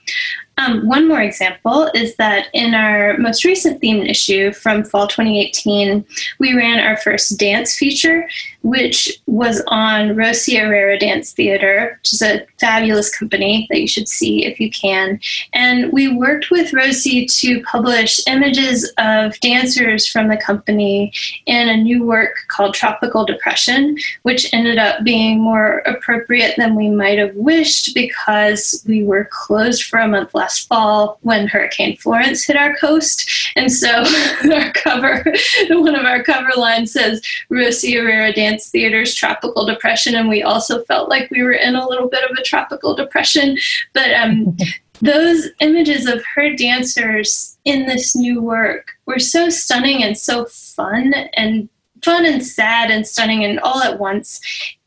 Um, 0.61 0.87
one 0.87 1.07
more 1.07 1.21
example 1.21 1.89
is 1.95 2.15
that 2.17 2.47
in 2.53 2.75
our 2.75 3.17
most 3.17 3.43
recent 3.43 3.81
themed 3.81 4.07
issue 4.07 4.51
from 4.51 4.83
fall 4.83 5.07
2018, 5.07 6.05
we 6.39 6.53
ran 6.53 6.79
our 6.79 6.97
first 6.97 7.39
dance 7.39 7.75
feature, 7.75 8.27
which 8.61 9.21
was 9.25 9.63
on 9.67 10.15
Rosie 10.15 10.57
Herrera 10.57 10.99
Dance 10.99 11.31
Theater, 11.31 11.97
which 11.99 12.13
is 12.13 12.21
a 12.21 12.45
fabulous 12.59 13.15
company 13.15 13.65
that 13.71 13.81
you 13.81 13.87
should 13.87 14.07
see 14.07 14.45
if 14.45 14.59
you 14.59 14.69
can. 14.69 15.19
And 15.53 15.91
we 15.91 16.15
worked 16.15 16.51
with 16.51 16.73
Rosie 16.73 17.25
to 17.25 17.61
publish 17.63 18.19
images 18.27 18.91
of 18.99 19.39
dancers 19.39 20.05
from 20.05 20.27
the 20.27 20.37
company 20.37 21.11
in 21.47 21.69
a 21.69 21.77
new 21.77 22.05
work 22.05 22.35
called 22.49 22.75
Tropical 22.75 23.25
Depression, 23.25 23.97
which 24.23 24.53
ended 24.53 24.77
up 24.77 25.03
being 25.03 25.39
more 25.39 25.79
appropriate 25.87 26.55
than 26.57 26.75
we 26.75 26.89
might 26.89 27.17
have 27.17 27.35
wished 27.35 27.95
because 27.95 28.83
we 28.87 29.03
were 29.03 29.27
closed 29.31 29.83
for 29.83 29.97
a 29.97 30.07
month 30.07 30.35
last 30.35 30.50
fall 30.59 31.17
when 31.21 31.47
Hurricane 31.47 31.97
Florence 31.97 32.45
hit 32.45 32.55
our 32.55 32.75
coast. 32.75 33.29
And 33.55 33.71
so 33.71 33.89
our 34.53 34.71
cover, 34.73 35.25
one 35.69 35.95
of 35.95 36.05
our 36.05 36.23
cover 36.23 36.51
lines 36.55 36.93
says 36.93 37.21
Rosie 37.49 37.95
Herrera 37.95 38.31
Dance 38.31 38.51
Dance 38.51 38.69
Theater's 38.69 39.15
tropical 39.15 39.65
depression, 39.65 40.13
and 40.15 40.27
we 40.27 40.43
also 40.43 40.83
felt 40.83 41.09
like 41.09 41.31
we 41.31 41.41
were 41.41 41.53
in 41.53 41.75
a 41.75 41.87
little 41.87 42.09
bit 42.09 42.29
of 42.29 42.37
a 42.37 42.43
tropical 42.43 42.93
depression. 42.93 43.57
But 43.93 44.13
um, 44.13 44.57
those 45.01 45.47
images 45.61 46.05
of 46.05 46.21
her 46.35 46.53
dancers 46.53 47.57
in 47.65 47.85
this 47.85 48.15
new 48.15 48.41
work 48.41 48.91
were 49.05 49.19
so 49.19 49.49
stunning 49.49 50.03
and 50.03 50.17
so 50.17 50.45
fun 50.45 51.13
and 51.33 51.69
fun 52.03 52.25
and 52.25 52.45
sad 52.45 52.91
and 52.91 53.07
stunning 53.07 53.45
and 53.45 53.59
all 53.61 53.81
at 53.81 53.99
once. 53.99 54.41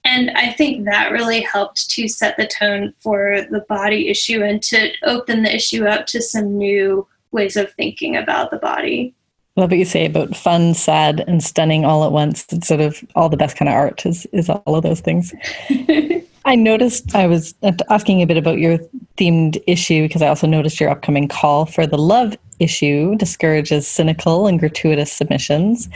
And 0.04 0.30
I 0.32 0.50
think 0.52 0.84
that 0.84 1.12
really 1.12 1.40
helped 1.40 1.88
to 1.90 2.08
set 2.08 2.36
the 2.36 2.46
tone 2.46 2.92
for 2.98 3.46
the 3.50 3.60
body 3.68 4.08
issue 4.08 4.42
and 4.42 4.62
to 4.64 4.92
open 5.02 5.42
the 5.42 5.54
issue 5.54 5.86
up 5.86 6.06
to 6.06 6.20
some 6.20 6.58
new 6.58 7.06
ways 7.32 7.56
of 7.56 7.72
thinking 7.72 8.16
about 8.16 8.50
the 8.50 8.58
body 8.58 9.14
love 9.56 9.70
what 9.70 9.78
you 9.78 9.84
say 9.84 10.06
about 10.06 10.34
fun, 10.36 10.74
sad, 10.74 11.24
and 11.28 11.42
stunning 11.42 11.84
all 11.84 12.04
at 12.04 12.12
once. 12.12 12.44
It's 12.52 12.66
sort 12.66 12.80
of 12.80 13.02
all 13.14 13.28
the 13.28 13.36
best 13.36 13.56
kind 13.56 13.68
of 13.68 13.74
art 13.74 14.04
is 14.04 14.26
is 14.32 14.48
all 14.48 14.74
of 14.74 14.82
those 14.82 15.00
things. 15.00 15.32
I 16.46 16.56
noticed 16.56 17.14
I 17.14 17.26
was 17.26 17.54
asking 17.88 18.20
a 18.20 18.26
bit 18.26 18.36
about 18.36 18.58
your 18.58 18.78
themed 19.16 19.62
issue 19.66 20.02
because 20.02 20.20
I 20.20 20.28
also 20.28 20.46
noticed 20.46 20.78
your 20.78 20.90
upcoming 20.90 21.28
call 21.28 21.64
for 21.66 21.86
the 21.86 21.96
love 21.96 22.36
issue 22.58 23.14
discourages 23.16 23.88
cynical 23.88 24.46
and 24.46 24.60
gratuitous 24.60 25.10
submissions. 25.10 25.88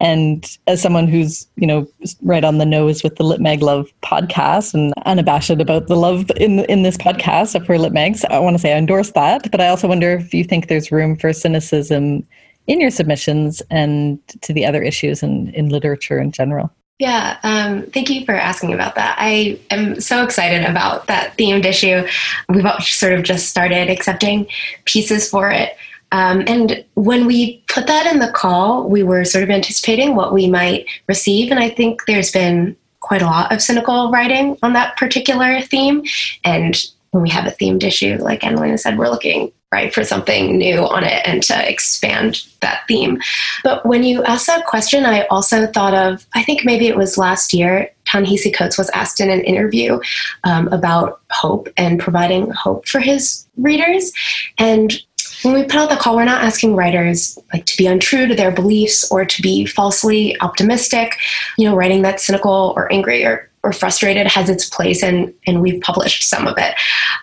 And 0.00 0.58
as 0.66 0.80
someone 0.80 1.08
who's, 1.08 1.46
you 1.56 1.66
know, 1.66 1.86
right 2.22 2.44
on 2.44 2.58
the 2.58 2.66
nose 2.66 3.02
with 3.02 3.16
the 3.16 3.24
Lit 3.24 3.40
Mag 3.40 3.62
Love 3.62 3.90
podcast 4.02 4.72
and 4.72 4.92
unabashed 5.06 5.50
about 5.50 5.88
the 5.88 5.96
love 5.96 6.30
in 6.36 6.60
in 6.66 6.82
this 6.82 6.96
podcast 6.96 7.66
for 7.66 7.78
Lit 7.78 7.92
Mags, 7.92 8.24
I 8.26 8.38
want 8.38 8.54
to 8.54 8.60
say 8.60 8.74
I 8.74 8.78
endorse 8.78 9.10
that. 9.12 9.50
But 9.50 9.60
I 9.60 9.68
also 9.68 9.88
wonder 9.88 10.12
if 10.12 10.32
you 10.32 10.44
think 10.44 10.68
there's 10.68 10.92
room 10.92 11.16
for 11.16 11.32
cynicism 11.32 12.24
in 12.68 12.80
your 12.80 12.90
submissions 12.90 13.60
and 13.70 14.20
to 14.42 14.52
the 14.52 14.66
other 14.66 14.82
issues 14.82 15.22
in, 15.22 15.48
in 15.54 15.70
literature 15.70 16.20
in 16.20 16.30
general. 16.30 16.70
Yeah, 16.98 17.38
um, 17.44 17.84
thank 17.92 18.10
you 18.10 18.24
for 18.24 18.34
asking 18.34 18.74
about 18.74 18.96
that. 18.96 19.16
I 19.20 19.58
am 19.70 20.00
so 20.00 20.24
excited 20.24 20.64
about 20.64 21.06
that 21.06 21.36
themed 21.38 21.64
issue. 21.64 22.04
We've 22.48 22.66
sort 22.82 23.12
of 23.12 23.22
just 23.22 23.48
started 23.48 23.88
accepting 23.88 24.48
pieces 24.84 25.30
for 25.30 25.48
it. 25.50 25.76
Um, 26.12 26.44
and 26.46 26.84
when 26.94 27.26
we 27.26 27.62
put 27.68 27.86
that 27.86 28.12
in 28.12 28.18
the 28.18 28.32
call, 28.32 28.88
we 28.88 29.02
were 29.02 29.24
sort 29.24 29.44
of 29.44 29.50
anticipating 29.50 30.16
what 30.16 30.32
we 30.32 30.48
might 30.48 30.86
receive. 31.06 31.50
And 31.50 31.60
I 31.60 31.68
think 31.68 32.02
there's 32.06 32.32
been 32.32 32.76
quite 33.00 33.22
a 33.22 33.26
lot 33.26 33.52
of 33.52 33.62
cynical 33.62 34.10
writing 34.10 34.56
on 34.62 34.72
that 34.72 34.96
particular 34.96 35.60
theme. 35.60 36.04
And 36.44 36.76
when 37.10 37.22
we 37.22 37.30
have 37.30 37.46
a 37.46 37.50
themed 37.50 37.84
issue, 37.84 38.16
like 38.20 38.44
Anna 38.44 38.60
Lena 38.60 38.78
said, 38.78 38.98
we're 38.98 39.08
looking 39.08 39.52
right 39.70 39.92
for 39.92 40.02
something 40.02 40.56
new 40.56 40.78
on 40.78 41.04
it 41.04 41.20
and 41.26 41.42
to 41.42 41.70
expand 41.70 42.42
that 42.60 42.82
theme 42.88 43.20
but 43.62 43.84
when 43.84 44.02
you 44.02 44.24
asked 44.24 44.46
that 44.46 44.64
question 44.64 45.04
i 45.04 45.26
also 45.26 45.66
thought 45.66 45.92
of 45.92 46.26
i 46.34 46.42
think 46.42 46.64
maybe 46.64 46.88
it 46.88 46.96
was 46.96 47.18
last 47.18 47.52
year 47.52 47.90
ta-nehisi 48.06 48.54
coates 48.54 48.78
was 48.78 48.88
asked 48.90 49.20
in 49.20 49.28
an 49.28 49.40
interview 49.40 50.00
um, 50.44 50.68
about 50.68 51.20
hope 51.30 51.68
and 51.76 52.00
providing 52.00 52.50
hope 52.50 52.88
for 52.88 52.98
his 52.98 53.46
readers 53.58 54.12
and 54.56 55.02
when 55.42 55.54
we 55.54 55.62
put 55.62 55.76
out 55.76 55.90
the 55.90 55.96
call 55.96 56.16
we're 56.16 56.24
not 56.24 56.42
asking 56.42 56.74
writers 56.74 57.38
like 57.52 57.64
to 57.66 57.76
be 57.76 57.86
untrue 57.86 58.26
to 58.26 58.34
their 58.34 58.50
beliefs 58.50 59.10
or 59.10 59.24
to 59.24 59.42
be 59.42 59.66
falsely 59.66 60.38
optimistic. 60.40 61.16
You 61.56 61.68
know 61.68 61.76
writing 61.76 62.02
that's 62.02 62.24
cynical 62.24 62.72
or 62.76 62.92
angry 62.92 63.24
or 63.24 63.47
or 63.62 63.72
frustrated 63.72 64.26
has 64.26 64.48
its 64.48 64.68
place 64.68 65.02
and 65.02 65.32
and 65.46 65.60
we've 65.60 65.80
published 65.82 66.28
some 66.28 66.46
of 66.46 66.56
it. 66.58 66.74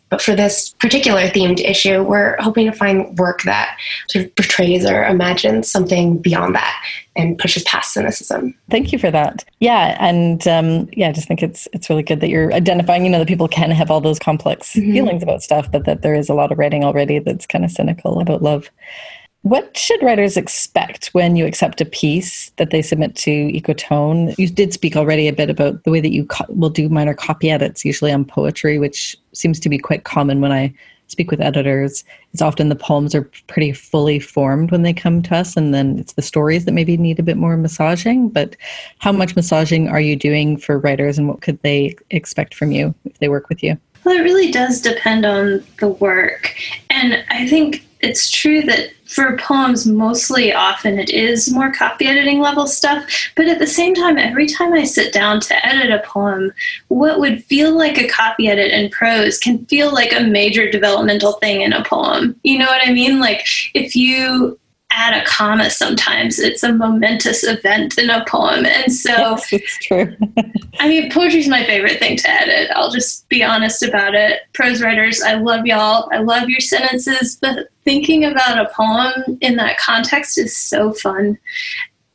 But 0.09 0.21
for 0.21 0.35
this 0.35 0.75
particular 0.79 1.27
themed 1.27 1.59
issue 1.59 2.03
we're 2.03 2.35
hoping 2.39 2.65
to 2.65 2.71
find 2.71 3.17
work 3.17 3.43
that 3.43 3.77
sort 4.09 4.25
of 4.25 4.35
portrays 4.35 4.85
or 4.85 5.03
imagines 5.05 5.69
something 5.69 6.17
beyond 6.17 6.55
that 6.55 6.81
and 7.15 7.37
pushes 7.37 7.63
past 7.63 7.93
cynicism. 7.93 8.53
Thank 8.69 8.91
you 8.91 8.99
for 8.99 9.11
that. 9.11 9.45
Yeah 9.59 9.95
and 9.99 10.47
um, 10.47 10.89
yeah 10.93 11.09
i 11.09 11.11
just 11.11 11.27
think 11.27 11.41
it's 11.41 11.67
it's 11.73 11.89
really 11.89 12.03
good 12.03 12.21
that 12.21 12.29
you're 12.29 12.53
identifying 12.53 13.05
you 13.05 13.09
know 13.09 13.19
that 13.19 13.27
people 13.27 13.47
can 13.47 13.71
have 13.71 13.89
all 13.91 14.01
those 14.01 14.19
complex 14.19 14.73
mm-hmm. 14.73 14.91
feelings 14.91 15.23
about 15.23 15.41
stuff 15.41 15.71
but 15.71 15.85
that 15.85 16.01
there 16.01 16.15
is 16.15 16.29
a 16.29 16.33
lot 16.33 16.51
of 16.51 16.57
writing 16.57 16.83
already 16.83 17.19
that's 17.19 17.45
kind 17.45 17.65
of 17.65 17.71
cynical 17.71 18.19
about 18.19 18.41
love 18.41 18.69
what 19.45 19.77
should 19.77 20.01
writers 20.01 20.37
expect 20.37 21.09
when 21.09 21.35
you 21.35 21.45
accept 21.45 21.79
a 21.79 21.85
piece 21.85 22.49
that 22.55 22.71
they 22.71 22.81
submit 22.81 23.15
to 23.15 23.29
Ecotone? 23.51 24.35
You 24.39 24.49
did 24.49 24.73
speak 24.73 24.95
already 24.95 25.27
a 25.27 25.33
bit 25.33 25.51
about 25.51 25.83
the 25.83 25.91
way 25.91 26.01
that 26.01 26.11
you 26.11 26.25
co- 26.25 26.47
will 26.49 26.71
do 26.71 26.89
minor 26.89 27.13
copy 27.13 27.51
edits, 27.51 27.85
usually 27.85 28.11
on 28.11 28.25
poetry, 28.25 28.79
which 28.79 29.15
seems 29.33 29.59
to 29.59 29.69
be 29.69 29.77
quite 29.77 30.03
common 30.03 30.41
when 30.41 30.51
I 30.51 30.73
speak 31.05 31.29
with 31.29 31.41
editors. 31.41 32.03
It's 32.33 32.41
often 32.41 32.69
the 32.69 32.75
poems 32.75 33.13
are 33.13 33.29
pretty 33.45 33.71
fully 33.71 34.17
formed 34.17 34.71
when 34.71 34.81
they 34.81 34.93
come 34.93 35.21
to 35.21 35.35
us, 35.35 35.55
and 35.55 35.75
then 35.75 35.99
it's 35.99 36.13
the 36.13 36.23
stories 36.23 36.65
that 36.65 36.71
maybe 36.71 36.97
need 36.97 37.19
a 37.19 37.23
bit 37.23 37.37
more 37.37 37.55
massaging. 37.55 38.29
But 38.29 38.55
how 38.97 39.11
much 39.11 39.35
massaging 39.35 39.89
are 39.89 40.01
you 40.01 40.15
doing 40.15 40.57
for 40.57 40.79
writers, 40.79 41.19
and 41.19 41.27
what 41.27 41.41
could 41.41 41.61
they 41.61 41.95
expect 42.09 42.55
from 42.55 42.71
you 42.71 42.95
if 43.05 43.19
they 43.19 43.29
work 43.29 43.47
with 43.49 43.61
you? 43.61 43.77
Well, 44.05 44.17
it 44.17 44.23
really 44.23 44.49
does 44.49 44.81
depend 44.81 45.23
on 45.23 45.63
the 45.79 45.89
work. 45.89 46.55
And 46.89 47.23
I 47.29 47.47
think 47.47 47.85
it's 48.05 48.29
true 48.29 48.62
that 48.63 48.91
for 49.05 49.38
poems, 49.38 49.85
mostly 49.85 50.53
often 50.53 51.00
it 51.00 51.09
is 51.09 51.51
more 51.51 51.71
copy 51.71 52.05
editing 52.05 52.39
level 52.39 52.67
stuff. 52.67 53.05
But 53.35 53.47
at 53.47 53.59
the 53.59 53.67
same 53.67 53.93
time, 53.93 54.17
every 54.17 54.47
time 54.47 54.74
I 54.74 54.83
sit 54.83 55.13
down 55.13 55.39
to 55.41 55.65
edit 55.65 55.91
a 55.91 56.05
poem, 56.05 56.51
what 56.89 57.19
would 57.19 57.43
feel 57.45 57.77
like 57.77 57.97
a 57.97 58.07
copy 58.07 58.50
edit 58.50 58.71
in 58.71 58.89
prose 58.89 59.38
can 59.38 59.65
feel 59.67 59.93
like 59.93 60.12
a 60.12 60.21
major 60.21 60.69
developmental 60.69 61.33
thing 61.33 61.62
in 61.62 61.74
a 61.74 61.83
poem. 61.83 62.39
You 62.43 62.57
know 62.59 62.65
what 62.65 62.88
I 62.88 62.91
mean? 62.91 63.19
Like 63.19 63.45
if 63.74 63.95
you 63.95 64.59
add 64.95 65.21
a 65.21 65.25
comma 65.25 65.69
sometimes. 65.69 66.39
It's 66.39 66.63
a 66.63 66.71
momentous 66.71 67.43
event 67.43 67.97
in 67.97 68.09
a 68.09 68.23
poem. 68.25 68.65
And 68.65 68.91
so 68.91 69.11
yes, 69.11 69.47
it's 69.53 69.77
true. 69.77 70.15
I 70.79 70.87
mean 70.87 71.11
poetry 71.11 71.39
is 71.39 71.47
my 71.47 71.65
favorite 71.65 71.99
thing 71.99 72.17
to 72.17 72.29
edit. 72.29 72.71
I'll 72.73 72.91
just 72.91 73.27
be 73.29 73.43
honest 73.43 73.83
about 73.83 74.15
it. 74.15 74.41
Prose 74.53 74.81
writers 74.81 75.21
i 75.21 75.33
love 75.33 75.65
y'all. 75.65 76.09
I 76.11 76.19
love 76.19 76.49
your 76.49 76.59
sentences 76.59 77.37
but 77.41 77.67
thinking 77.83 78.25
about 78.25 78.57
a 78.57 78.69
poem 78.73 79.37
in 79.41 79.55
that 79.57 79.77
context 79.77 80.37
is 80.37 80.55
so 80.55 80.93
fun 80.93 81.37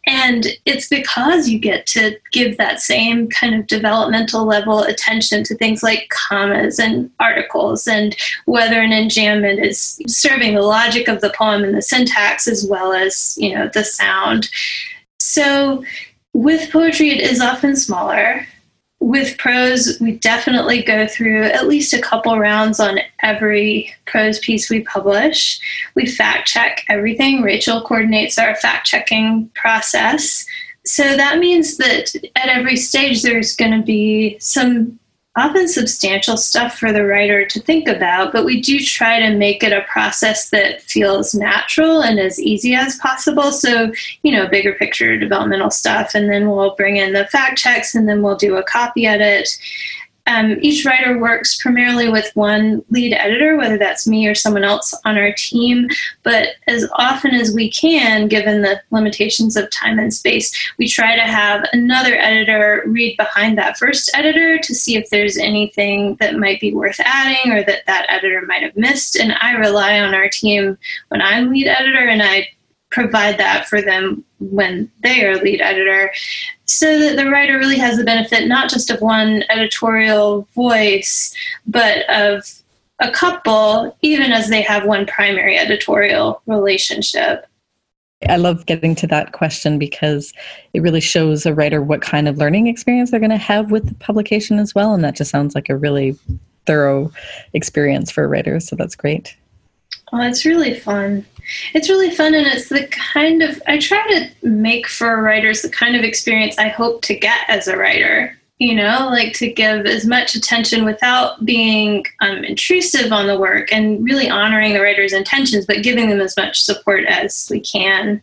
and 0.06 0.46
it's 0.64 0.88
because 0.88 1.48
you 1.48 1.58
get 1.58 1.86
to 1.86 2.18
give 2.32 2.56
that 2.56 2.80
same 2.80 3.28
kind 3.28 3.54
of 3.54 3.66
developmental 3.66 4.44
level 4.44 4.82
attention 4.82 5.44
to 5.44 5.54
things 5.54 5.82
like 5.82 6.08
commas 6.08 6.78
and 6.78 7.10
articles 7.20 7.86
and 7.86 8.16
whether 8.46 8.80
an 8.80 8.90
enjambment 8.90 9.62
is 9.62 10.00
serving 10.06 10.54
the 10.54 10.62
logic 10.62 11.06
of 11.06 11.20
the 11.20 11.32
poem 11.36 11.64
and 11.64 11.74
the 11.74 11.82
syntax 11.82 12.48
as 12.48 12.66
well 12.66 12.92
as, 12.92 13.36
you 13.38 13.54
know, 13.54 13.68
the 13.74 13.84
sound. 13.84 14.48
So 15.18 15.84
with 16.32 16.70
poetry, 16.70 17.10
it 17.10 17.20
is 17.20 17.40
often 17.40 17.76
smaller 17.76 18.46
with 19.00 19.38
prose, 19.38 19.98
we 19.98 20.12
definitely 20.12 20.82
go 20.82 21.06
through 21.06 21.44
at 21.44 21.66
least 21.66 21.94
a 21.94 22.00
couple 22.00 22.38
rounds 22.38 22.78
on 22.78 22.98
every 23.22 23.92
prose 24.06 24.38
piece 24.38 24.68
we 24.68 24.82
publish. 24.82 25.58
We 25.94 26.06
fact 26.06 26.46
check 26.46 26.84
everything. 26.88 27.40
Rachel 27.40 27.80
coordinates 27.80 28.38
our 28.38 28.54
fact 28.56 28.86
checking 28.86 29.48
process. 29.54 30.44
So 30.84 31.16
that 31.16 31.38
means 31.38 31.78
that 31.78 32.14
at 32.36 32.48
every 32.48 32.76
stage, 32.76 33.22
there's 33.22 33.56
going 33.56 33.72
to 33.72 33.84
be 33.84 34.38
some 34.38 34.98
often 35.36 35.68
substantial 35.68 36.36
stuff 36.36 36.76
for 36.76 36.92
the 36.92 37.04
writer 37.04 37.46
to 37.46 37.60
think 37.60 37.88
about, 37.88 38.32
but 38.32 38.44
we 38.44 38.60
do 38.60 38.80
try 38.80 39.20
to 39.20 39.36
make 39.36 39.62
it 39.62 39.72
a 39.72 39.82
process 39.82 40.50
that 40.50 40.82
feels 40.82 41.34
natural 41.34 42.02
and 42.02 42.18
as 42.18 42.40
easy 42.40 42.74
as 42.74 42.96
possible. 42.98 43.52
So, 43.52 43.92
you 44.22 44.32
know, 44.32 44.48
bigger 44.48 44.74
picture 44.74 45.16
developmental 45.16 45.70
stuff, 45.70 46.14
and 46.14 46.28
then 46.28 46.50
we'll 46.50 46.74
bring 46.74 46.96
in 46.96 47.12
the 47.12 47.26
fact 47.26 47.58
checks, 47.58 47.94
and 47.94 48.08
then 48.08 48.22
we'll 48.22 48.36
do 48.36 48.56
a 48.56 48.64
copy 48.64 49.06
edit 49.06 49.48
um, 50.26 50.58
each 50.60 50.84
writer 50.84 51.18
works 51.18 51.60
primarily 51.60 52.08
with 52.08 52.30
one 52.34 52.84
lead 52.90 53.12
editor, 53.14 53.56
whether 53.56 53.78
that's 53.78 54.06
me 54.06 54.26
or 54.26 54.34
someone 54.34 54.64
else 54.64 54.94
on 55.04 55.16
our 55.16 55.32
team. 55.32 55.88
But 56.22 56.50
as 56.66 56.88
often 56.94 57.34
as 57.34 57.54
we 57.54 57.70
can, 57.70 58.28
given 58.28 58.62
the 58.62 58.80
limitations 58.90 59.56
of 59.56 59.70
time 59.70 59.98
and 59.98 60.12
space, 60.12 60.54
we 60.78 60.88
try 60.88 61.16
to 61.16 61.22
have 61.22 61.66
another 61.72 62.16
editor 62.16 62.82
read 62.86 63.16
behind 63.16 63.58
that 63.58 63.78
first 63.78 64.10
editor 64.14 64.58
to 64.58 64.74
see 64.74 64.96
if 64.96 65.10
there's 65.10 65.36
anything 65.36 66.16
that 66.16 66.36
might 66.36 66.60
be 66.60 66.72
worth 66.72 67.00
adding 67.00 67.52
or 67.52 67.64
that 67.64 67.86
that 67.86 68.06
editor 68.08 68.42
might 68.46 68.62
have 68.62 68.76
missed. 68.76 69.16
And 69.16 69.32
I 69.40 69.52
rely 69.52 70.00
on 70.00 70.14
our 70.14 70.28
team 70.28 70.78
when 71.08 71.22
I'm 71.22 71.50
lead 71.50 71.66
editor 71.66 72.06
and 72.06 72.22
I 72.22 72.48
provide 72.90 73.38
that 73.38 73.66
for 73.66 73.80
them 73.80 74.24
when 74.38 74.90
they 75.02 75.24
are 75.24 75.36
lead 75.36 75.60
editor 75.60 76.12
so 76.66 76.98
that 76.98 77.16
the 77.16 77.30
writer 77.30 77.58
really 77.58 77.78
has 77.78 77.96
the 77.96 78.04
benefit 78.04 78.48
not 78.48 78.68
just 78.68 78.90
of 78.90 79.00
one 79.00 79.44
editorial 79.48 80.46
voice 80.54 81.34
but 81.66 82.08
of 82.10 82.44
a 82.98 83.10
couple 83.10 83.96
even 84.02 84.32
as 84.32 84.48
they 84.48 84.60
have 84.60 84.84
one 84.84 85.06
primary 85.06 85.56
editorial 85.56 86.42
relationship 86.46 87.46
I 88.28 88.36
love 88.36 88.66
getting 88.66 88.94
to 88.96 89.06
that 89.06 89.32
question 89.32 89.78
because 89.78 90.34
it 90.74 90.82
really 90.82 91.00
shows 91.00 91.46
a 91.46 91.54
writer 91.54 91.80
what 91.80 92.02
kind 92.02 92.28
of 92.28 92.36
learning 92.36 92.66
experience 92.66 93.10
they're 93.10 93.20
going 93.20 93.30
to 93.30 93.38
have 93.38 93.70
with 93.70 93.88
the 93.88 93.94
publication 93.94 94.58
as 94.58 94.74
well. 94.74 94.92
And 94.92 95.02
that 95.04 95.16
just 95.16 95.30
sounds 95.30 95.54
like 95.54 95.70
a 95.70 95.76
really 95.76 96.18
thorough 96.66 97.10
experience 97.54 98.10
for 98.10 98.28
writers. 98.28 98.68
So 98.68 98.76
that's 98.76 98.94
great. 98.94 99.34
Oh, 100.12 100.20
it's 100.20 100.44
really 100.44 100.74
fun. 100.74 101.24
It's 101.74 101.88
really 101.88 102.10
fun, 102.10 102.34
and 102.34 102.46
it's 102.46 102.68
the 102.68 102.86
kind 102.88 103.42
of 103.42 103.60
I 103.66 103.78
try 103.78 104.06
to 104.08 104.46
make 104.46 104.86
for 104.86 105.22
writers 105.22 105.62
the 105.62 105.70
kind 105.70 105.96
of 105.96 106.02
experience 106.02 106.58
I 106.58 106.68
hope 106.68 107.02
to 107.02 107.14
get 107.16 107.40
as 107.48 107.68
a 107.68 107.76
writer. 107.76 108.36
You 108.58 108.74
know, 108.74 109.08
like 109.10 109.32
to 109.34 109.50
give 109.50 109.86
as 109.86 110.06
much 110.06 110.34
attention 110.34 110.84
without 110.84 111.46
being 111.46 112.04
um, 112.20 112.44
intrusive 112.44 113.10
on 113.10 113.26
the 113.26 113.38
work 113.38 113.72
and 113.72 114.04
really 114.04 114.28
honoring 114.28 114.74
the 114.74 114.82
writer's 114.82 115.14
intentions, 115.14 115.64
but 115.64 115.82
giving 115.82 116.10
them 116.10 116.20
as 116.20 116.36
much 116.36 116.60
support 116.60 117.06
as 117.06 117.48
we 117.50 117.60
can. 117.60 118.22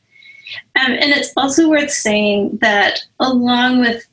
Um, 0.76 0.92
and 0.92 1.12
it's 1.12 1.34
also 1.36 1.68
worth 1.68 1.90
saying 1.90 2.60
that 2.62 3.00
along 3.20 3.80
with 3.80 4.08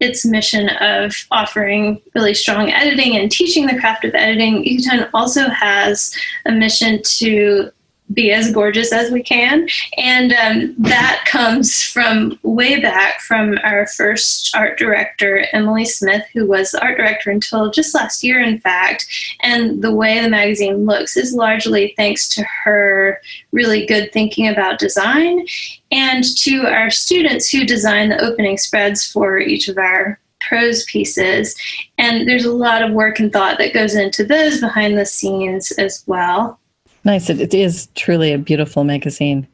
its 0.00 0.24
mission 0.24 0.68
of 0.80 1.14
offering 1.30 2.00
really 2.14 2.34
strong 2.34 2.70
editing 2.70 3.16
and 3.16 3.30
teaching 3.30 3.66
the 3.66 3.78
craft 3.78 4.04
of 4.04 4.14
editing, 4.14 4.64
Ecotone 4.64 5.10
also 5.12 5.48
has 5.48 6.14
a 6.46 6.52
mission 6.52 7.02
to 7.02 7.70
be 8.12 8.30
as 8.30 8.52
gorgeous 8.52 8.92
as 8.92 9.10
we 9.10 9.22
can. 9.22 9.68
And 9.96 10.32
um, 10.32 10.74
that 10.78 11.24
comes 11.26 11.82
from 11.82 12.38
way 12.42 12.80
back 12.80 13.20
from 13.20 13.58
our 13.64 13.86
first 13.88 14.54
art 14.54 14.78
director, 14.78 15.46
Emily 15.52 15.84
Smith, 15.84 16.24
who 16.32 16.46
was 16.46 16.70
the 16.70 16.82
art 16.82 16.96
director 16.96 17.30
until 17.30 17.70
just 17.70 17.94
last 17.94 18.22
year, 18.22 18.40
in 18.40 18.58
fact. 18.60 19.06
And 19.40 19.82
the 19.82 19.94
way 19.94 20.20
the 20.20 20.28
magazine 20.28 20.86
looks 20.86 21.16
is 21.16 21.34
largely 21.34 21.94
thanks 21.96 22.28
to 22.30 22.44
her 22.64 23.20
really 23.52 23.86
good 23.86 24.12
thinking 24.12 24.48
about 24.48 24.78
design 24.78 25.46
and 25.90 26.24
to 26.36 26.66
our 26.66 26.90
students 26.90 27.50
who 27.50 27.64
design 27.64 28.08
the 28.08 28.22
opening 28.22 28.56
spreads 28.58 29.06
for 29.06 29.38
each 29.38 29.68
of 29.68 29.78
our 29.78 30.20
prose 30.40 30.84
pieces. 30.84 31.56
And 31.98 32.28
there's 32.28 32.44
a 32.44 32.52
lot 32.52 32.82
of 32.82 32.92
work 32.92 33.18
and 33.18 33.32
thought 33.32 33.58
that 33.58 33.74
goes 33.74 33.94
into 33.94 34.24
those 34.24 34.60
behind 34.60 34.96
the 34.96 35.06
scenes 35.06 35.72
as 35.72 36.04
well. 36.06 36.60
Nice. 37.06 37.30
It, 37.30 37.40
it 37.40 37.54
is 37.54 37.88
truly 37.94 38.32
a 38.32 38.38
beautiful 38.38 38.82
magazine. 38.82 39.46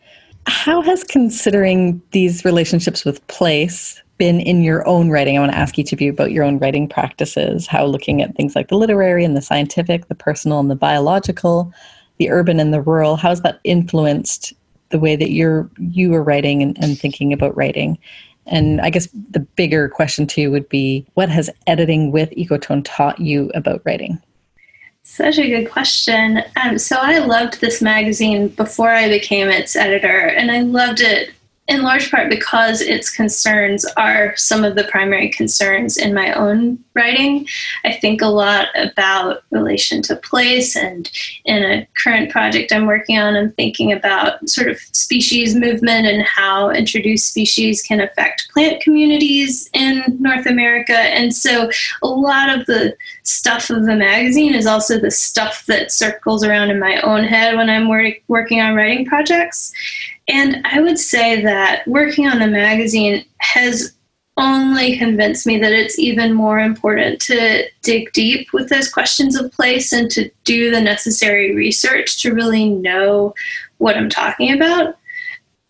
How 0.46 0.80
has 0.80 1.04
considering 1.04 2.00
these 2.12 2.46
relationships 2.46 3.04
with 3.04 3.24
place 3.26 4.02
been 4.16 4.40
in 4.40 4.62
your 4.62 4.88
own 4.88 5.10
writing? 5.10 5.36
I 5.36 5.40
want 5.40 5.52
to 5.52 5.58
ask 5.58 5.78
each 5.78 5.92
of 5.92 6.00
you 6.00 6.10
about 6.10 6.32
your 6.32 6.44
own 6.44 6.58
writing 6.58 6.88
practices, 6.88 7.66
how 7.66 7.84
looking 7.84 8.22
at 8.22 8.34
things 8.36 8.56
like 8.56 8.68
the 8.68 8.78
literary 8.78 9.22
and 9.22 9.36
the 9.36 9.42
scientific, 9.42 10.08
the 10.08 10.14
personal 10.14 10.60
and 10.60 10.70
the 10.70 10.74
biological, 10.74 11.70
the 12.16 12.30
urban 12.30 12.58
and 12.58 12.72
the 12.72 12.80
rural, 12.80 13.16
how 13.16 13.28
has 13.28 13.42
that 13.42 13.60
influenced 13.64 14.54
the 14.88 14.98
way 14.98 15.14
that 15.14 15.30
you're 15.30 15.70
you 15.76 16.14
are 16.14 16.22
writing 16.22 16.62
and, 16.62 16.82
and 16.82 16.98
thinking 16.98 17.34
about 17.34 17.54
writing? 17.54 17.98
And 18.46 18.80
I 18.80 18.88
guess 18.88 19.08
the 19.30 19.40
bigger 19.40 19.90
question 19.90 20.26
too 20.26 20.50
would 20.50 20.70
be 20.70 21.06
what 21.14 21.28
has 21.28 21.50
editing 21.66 22.12
with 22.12 22.30
Ecotone 22.30 22.80
taught 22.82 23.20
you 23.20 23.50
about 23.54 23.82
writing? 23.84 24.22
Such 25.04 25.38
a 25.38 25.48
good 25.48 25.70
question. 25.70 26.42
Um, 26.62 26.78
so 26.78 26.96
I 26.98 27.18
loved 27.18 27.60
this 27.60 27.82
magazine 27.82 28.48
before 28.48 28.90
I 28.90 29.08
became 29.08 29.48
its 29.48 29.74
editor, 29.74 30.28
and 30.28 30.50
I 30.50 30.60
loved 30.60 31.00
it 31.00 31.34
in 31.68 31.82
large 31.82 32.10
part 32.10 32.30
because 32.30 32.80
its 32.80 33.10
concerns 33.10 33.84
are 33.96 34.36
some 34.36 34.64
of 34.64 34.74
the 34.74 34.84
primary 34.84 35.28
concerns 35.28 35.96
in 35.96 36.14
my 36.14 36.32
own 36.32 36.82
writing. 36.94 37.46
I 37.84 37.92
think 37.92 38.20
a 38.22 38.26
lot 38.26 38.68
about 38.74 39.44
relation 39.50 40.02
to 40.02 40.16
place, 40.16 40.76
and 40.76 41.10
in 41.44 41.62
a 41.62 41.86
current 42.02 42.30
project 42.30 42.72
I'm 42.72 42.86
working 42.86 43.18
on, 43.18 43.36
I'm 43.36 43.52
thinking 43.52 43.92
about 43.92 44.48
sort 44.48 44.68
of 44.68 44.78
species 44.92 45.54
movement 45.54 46.06
and 46.06 46.22
how 46.22 46.70
introduced 46.70 47.28
species 47.28 47.82
can 47.82 48.00
affect 48.00 48.50
plant 48.52 48.82
communities 48.82 49.68
in 49.72 50.02
North 50.20 50.46
America. 50.46 50.96
And 50.96 51.34
so 51.34 51.70
a 52.02 52.06
lot 52.06 52.48
of 52.56 52.66
the 52.66 52.96
stuff 53.22 53.70
of 53.70 53.84
the 53.86 53.96
magazine 53.96 54.54
is 54.54 54.66
also 54.66 54.98
the 54.98 55.10
stuff 55.10 55.66
that 55.66 55.92
circles 55.92 56.44
around 56.44 56.70
in 56.70 56.78
my 56.78 57.00
own 57.00 57.24
head 57.24 57.56
when 57.56 57.70
I'm 57.70 57.88
work- 57.88 58.22
working 58.28 58.60
on 58.60 58.74
writing 58.74 59.06
projects. 59.06 59.72
And 60.28 60.64
I 60.66 60.80
would 60.80 60.98
say 60.98 61.42
that 61.42 61.86
working 61.86 62.26
on 62.28 62.38
the 62.38 62.46
magazine 62.46 63.24
has 63.38 63.94
only 64.42 64.98
convinced 64.98 65.46
me 65.46 65.56
that 65.58 65.72
it's 65.72 65.98
even 65.98 66.34
more 66.34 66.58
important 66.58 67.20
to 67.22 67.64
dig 67.82 68.12
deep 68.12 68.52
with 68.52 68.68
those 68.68 68.90
questions 68.90 69.36
of 69.36 69.52
place 69.52 69.92
and 69.92 70.10
to 70.10 70.28
do 70.42 70.70
the 70.70 70.80
necessary 70.80 71.54
research 71.54 72.20
to 72.22 72.34
really 72.34 72.68
know 72.68 73.34
what 73.78 73.96
I'm 73.96 74.10
talking 74.10 74.52
about. 74.52 74.98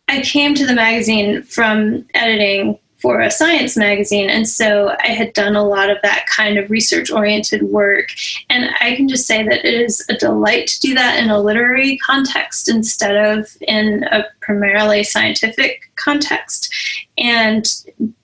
I 0.08 0.22
came 0.22 0.54
to 0.54 0.66
the 0.66 0.74
magazine 0.74 1.42
from 1.42 2.06
editing 2.14 2.78
for 3.02 3.20
a 3.20 3.30
science 3.30 3.76
magazine. 3.76 4.30
And 4.30 4.48
so 4.48 4.94
I 5.00 5.08
had 5.08 5.32
done 5.32 5.56
a 5.56 5.66
lot 5.66 5.90
of 5.90 5.98
that 6.02 6.26
kind 6.26 6.56
of 6.56 6.70
research 6.70 7.10
oriented 7.10 7.64
work. 7.64 8.10
And 8.48 8.70
I 8.80 8.94
can 8.94 9.08
just 9.08 9.26
say 9.26 9.42
that 9.42 9.64
it 9.64 9.74
is 9.74 10.06
a 10.08 10.14
delight 10.14 10.68
to 10.68 10.80
do 10.80 10.94
that 10.94 11.18
in 11.22 11.28
a 11.28 11.40
literary 11.40 11.98
context 11.98 12.68
instead 12.68 13.16
of 13.16 13.56
in 13.62 14.04
a 14.04 14.24
primarily 14.40 15.02
scientific 15.02 15.90
context. 15.96 16.72
And 17.18 17.68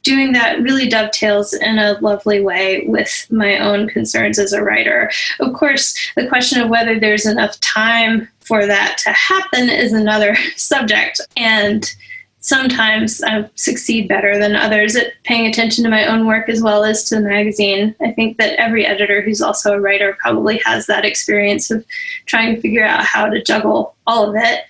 doing 0.04 0.32
that 0.32 0.62
really 0.62 0.88
dovetails 0.88 1.52
in 1.52 1.78
a 1.78 1.98
lovely 2.00 2.40
way 2.40 2.84
with 2.86 3.26
my 3.30 3.58
own 3.58 3.88
concerns 3.88 4.38
as 4.38 4.52
a 4.52 4.62
writer. 4.62 5.10
Of 5.40 5.54
course, 5.54 5.94
the 6.16 6.28
question 6.28 6.60
of 6.60 6.70
whether 6.70 6.98
there's 6.98 7.26
enough 7.26 7.58
time 7.60 8.28
for 8.38 8.64
that 8.64 8.96
to 9.04 9.10
happen 9.10 9.68
is 9.68 9.92
another 9.92 10.36
subject. 10.56 11.20
And 11.36 11.94
sometimes 12.40 13.22
I 13.22 13.48
succeed 13.54 14.08
better 14.08 14.38
than 14.38 14.54
others 14.54 14.96
at 14.96 15.12
paying 15.24 15.46
attention 15.46 15.84
to 15.84 15.90
my 15.90 16.06
own 16.06 16.26
work 16.26 16.48
as 16.48 16.62
well 16.62 16.84
as 16.84 17.04
to 17.04 17.16
the 17.16 17.22
magazine. 17.22 17.94
I 18.00 18.12
think 18.12 18.38
that 18.38 18.58
every 18.58 18.86
editor 18.86 19.20
who's 19.22 19.42
also 19.42 19.72
a 19.72 19.80
writer 19.80 20.16
probably 20.20 20.60
has 20.64 20.86
that 20.86 21.04
experience 21.04 21.70
of 21.70 21.84
trying 22.26 22.54
to 22.54 22.60
figure 22.60 22.84
out 22.84 23.04
how 23.04 23.28
to 23.28 23.42
juggle 23.42 23.96
all 24.06 24.28
of 24.28 24.36
it. 24.36 24.64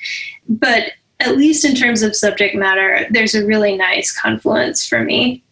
But 0.48 0.92
at 1.20 1.36
least 1.36 1.64
in 1.64 1.74
terms 1.74 2.02
of 2.02 2.16
subject 2.16 2.54
matter, 2.54 3.06
there's 3.10 3.34
a 3.34 3.44
really 3.44 3.76
nice 3.76 4.16
confluence 4.16 4.86
for 4.86 5.02
me. 5.02 5.42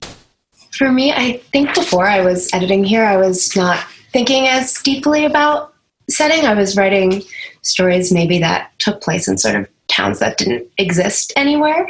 For 0.71 0.93
me, 0.93 1.13
I 1.13 1.39
think 1.53 1.75
before 1.75 2.07
I 2.07 2.21
was 2.21 2.53
editing 2.53 2.85
here, 2.85 3.05
I 3.05 3.17
was 3.17 3.55
not 3.57 3.79
thinking 4.13 4.47
as 4.47 4.75
deeply 4.83 5.25
about 5.25 5.75
setting. 6.09 6.47
I 6.47 6.55
was 6.55 6.77
writing 6.77 7.23
stories 7.63 8.13
maybe 8.13 8.39
that 8.39 8.71
took 8.79 9.01
place 9.01 9.27
in 9.29 9.39
sort 9.39 9.57
of 9.57 9.69
towns 9.89 10.19
that 10.19 10.39
didn't 10.39 10.69
exist 10.79 11.33
anywhere. 11.37 11.89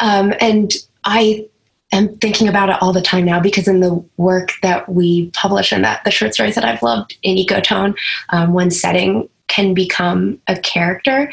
Um, 0.00 0.32
and 0.40 0.72
I 1.04 1.46
am 1.92 2.16
thinking 2.18 2.48
about 2.48 2.68
it 2.68 2.80
all 2.80 2.92
the 2.92 3.02
time 3.02 3.24
now 3.24 3.40
because 3.40 3.68
in 3.68 3.80
the 3.80 4.04
work 4.16 4.52
that 4.62 4.88
we 4.88 5.30
publish 5.30 5.72
and 5.72 5.84
that 5.84 6.04
the 6.04 6.10
short 6.10 6.34
stories 6.34 6.54
that 6.54 6.64
I've 6.64 6.82
loved 6.82 7.16
in 7.22 7.36
Ecotone, 7.36 7.94
um, 8.30 8.70
setting 8.70 9.28
can 9.48 9.74
become 9.74 10.40
a 10.48 10.58
character 10.58 11.30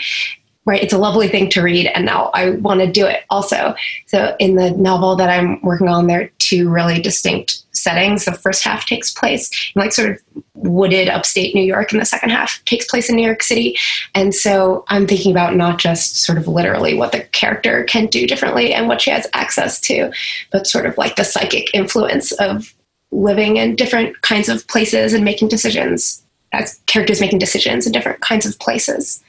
right 0.66 0.84
it's 0.84 0.94
a 0.94 0.98
lovely 0.98 1.28
thing 1.28 1.50
to 1.50 1.62
read 1.62 1.88
and 1.88 2.06
now 2.06 2.30
i 2.34 2.52
want 2.52 2.80
to 2.80 2.92
do 2.92 3.06
it 3.06 3.24
also 3.30 3.76
so 4.06 4.36
in 4.40 4.56
the 4.56 4.72
novel 4.72 5.16
that 5.16 5.30
i'm 5.30 5.62
working 5.62 5.88
on 5.88 6.08
there 6.08 6.22
are 6.22 6.30
two 6.40 6.70
really 6.70 7.02
distinct 7.02 7.63
settings 7.84 8.26
the 8.26 8.34
first 8.34 8.64
half 8.64 8.86
takes 8.86 9.12
place 9.12 9.72
in 9.76 9.82
like 9.82 9.92
sort 9.92 10.10
of 10.10 10.22
wooded 10.56 11.10
upstate 11.10 11.54
new 11.54 11.62
york 11.62 11.92
and 11.92 12.02
the 12.02 12.06
second 12.06 12.30
half 12.30 12.64
takes 12.66 12.86
place 12.86 13.10
in 13.10 13.16
new 13.16 13.26
york 13.26 13.44
city. 13.44 13.78
And 14.16 14.34
so 14.34 14.86
i'm 14.88 15.08
thinking 15.08 15.32
about 15.32 15.56
not 15.56 15.80
just 15.80 16.24
sort 16.24 16.38
of 16.38 16.48
literally 16.48 16.94
what 16.94 17.12
the 17.12 17.22
character 17.26 17.84
can 17.84 18.08
do 18.08 18.26
differently 18.26 18.74
and 18.74 18.88
what 18.88 19.02
she 19.02 19.12
has 19.12 19.28
access 19.34 19.80
to 19.82 20.12
but 20.52 20.68
sort 20.68 20.86
of 20.86 20.98
like 20.98 21.16
the 21.16 21.24
psychic 21.24 21.74
influence 21.74 22.32
of 22.34 22.74
living 23.12 23.58
in 23.58 23.76
different 23.76 24.22
kinds 24.22 24.50
of 24.50 24.66
places 24.68 25.14
and 25.14 25.24
making 25.24 25.48
decisions 25.48 26.24
as 26.54 26.80
characters 26.86 27.20
making 27.20 27.40
decisions 27.40 27.86
in 27.86 27.92
different 27.92 28.22
kinds 28.22 28.46
of 28.46 28.58
places. 28.60 29.24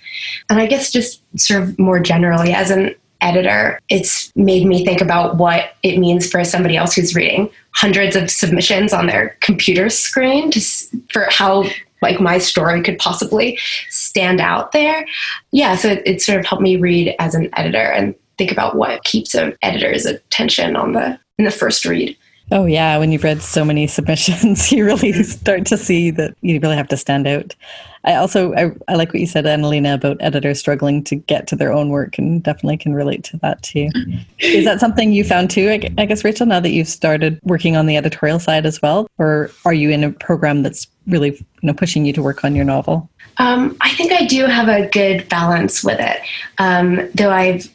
And 0.49 0.61
I 0.61 0.67
guess 0.67 0.93
just 0.93 1.23
sort 1.38 1.62
of 1.62 1.79
more 1.79 1.99
generally, 1.99 2.53
as 2.53 2.71
an 2.71 2.95
editor, 3.20 3.81
it's 3.88 4.35
made 4.37 4.66
me 4.66 4.85
think 4.85 5.00
about 5.00 5.37
what 5.37 5.74
it 5.83 5.98
means 5.98 6.31
for 6.31 6.44
somebody 6.44 6.77
else 6.77 6.94
who's 6.94 7.14
reading 7.14 7.50
hundreds 7.74 8.16
of 8.16 8.31
submissions 8.31 8.92
on 8.92 9.07
their 9.07 9.37
computer 9.40 9.88
screen 9.90 10.50
to, 10.50 10.61
for 11.11 11.27
how 11.31 11.64
like 12.03 12.20
my 12.20 12.38
story 12.38 12.83
could 12.83 12.98
possibly 12.98 13.59
stand 13.88 14.40
out 14.40 14.72
there. 14.72 15.07
Yeah, 15.53 15.74
so 15.74 15.88
it, 15.88 16.03
it 16.05 16.22
sort 16.22 16.38
of 16.38 16.46
helped 16.46 16.62
me 16.62 16.77
read 16.77 17.14
as 17.18 17.35
an 17.35 17.48
editor 17.55 17.79
and 17.79 18.14
think 18.37 18.53
about 18.53 18.77
what 18.77 19.05
keeps 19.05 19.35
an 19.35 19.57
editor's 19.62 20.07
attention 20.07 20.77
on 20.77 20.92
the 20.92 21.18
in 21.38 21.44
the 21.44 21.50
first 21.50 21.85
read. 21.85 22.16
Oh 22.50 22.66
yeah, 22.66 22.98
when 22.98 23.11
you've 23.11 23.24
read 23.24 23.40
so 23.40 23.64
many 23.64 23.87
submissions, 23.96 24.70
you 24.70 24.85
really 24.85 25.12
start 25.22 25.66
to 25.66 25.77
see 25.77 26.11
that 26.12 26.37
you 26.42 26.61
really 26.61 26.77
have 26.77 26.88
to 26.88 26.96
stand 26.96 27.27
out. 27.27 27.55
I 28.05 28.14
also 28.17 28.53
I, 28.55 28.73
I 28.88 28.97
like 28.97 29.12
what 29.12 29.21
you 29.21 29.27
said, 29.27 29.47
Anna 29.47 29.69
Lena, 29.69 29.95
about 29.95 30.19
editors 30.21 30.59
struggling 30.59 31.03
to 31.05 31.17
get 31.17 31.47
to 31.49 31.57
their 31.57 31.73
own 31.73 31.88
work, 31.88 32.19
and 32.19 32.43
definitely 32.43 32.77
can 32.77 32.95
relate 32.95 33.25
to 33.25 33.37
that 33.38 33.62
too. 33.62 33.88
Is 34.38 34.64
that 34.64 34.81
something 34.81 35.12
you 35.12 35.25
found 35.25 35.51
too? 35.51 35.71
I, 35.71 35.90
I 35.99 36.05
guess 36.05 36.25
Rachel, 36.25 36.47
now 36.47 36.61
that 36.61 36.71
you've 36.71 36.88
started 36.88 37.40
working 37.45 37.77
on 37.77 37.87
the 37.87 37.97
editorial 37.97 38.38
side 38.38 38.67
as 38.67 38.83
well, 38.83 39.09
or 39.19 39.51
are 39.64 39.75
you 39.75 39.90
in 39.90 40.05
a 40.05 40.12
program 40.12 40.62
that's 40.62 40.87
really 41.07 41.33
you 41.33 41.47
know 41.62 41.75
pushing 41.75 42.05
you 42.05 42.12
to 42.12 42.23
work 42.23 42.45
on 42.45 42.55
your 42.55 42.64
novel? 42.64 43.09
Um, 43.38 43.77
I 43.81 43.90
think 43.95 44.12
I 44.12 44.27
do 44.27 44.47
have 44.47 44.69
a 44.69 44.88
good 44.88 45.29
balance 45.29 45.83
with 45.83 45.99
it, 45.99 46.21
um, 46.59 47.09
though 47.14 47.31
I've 47.31 47.69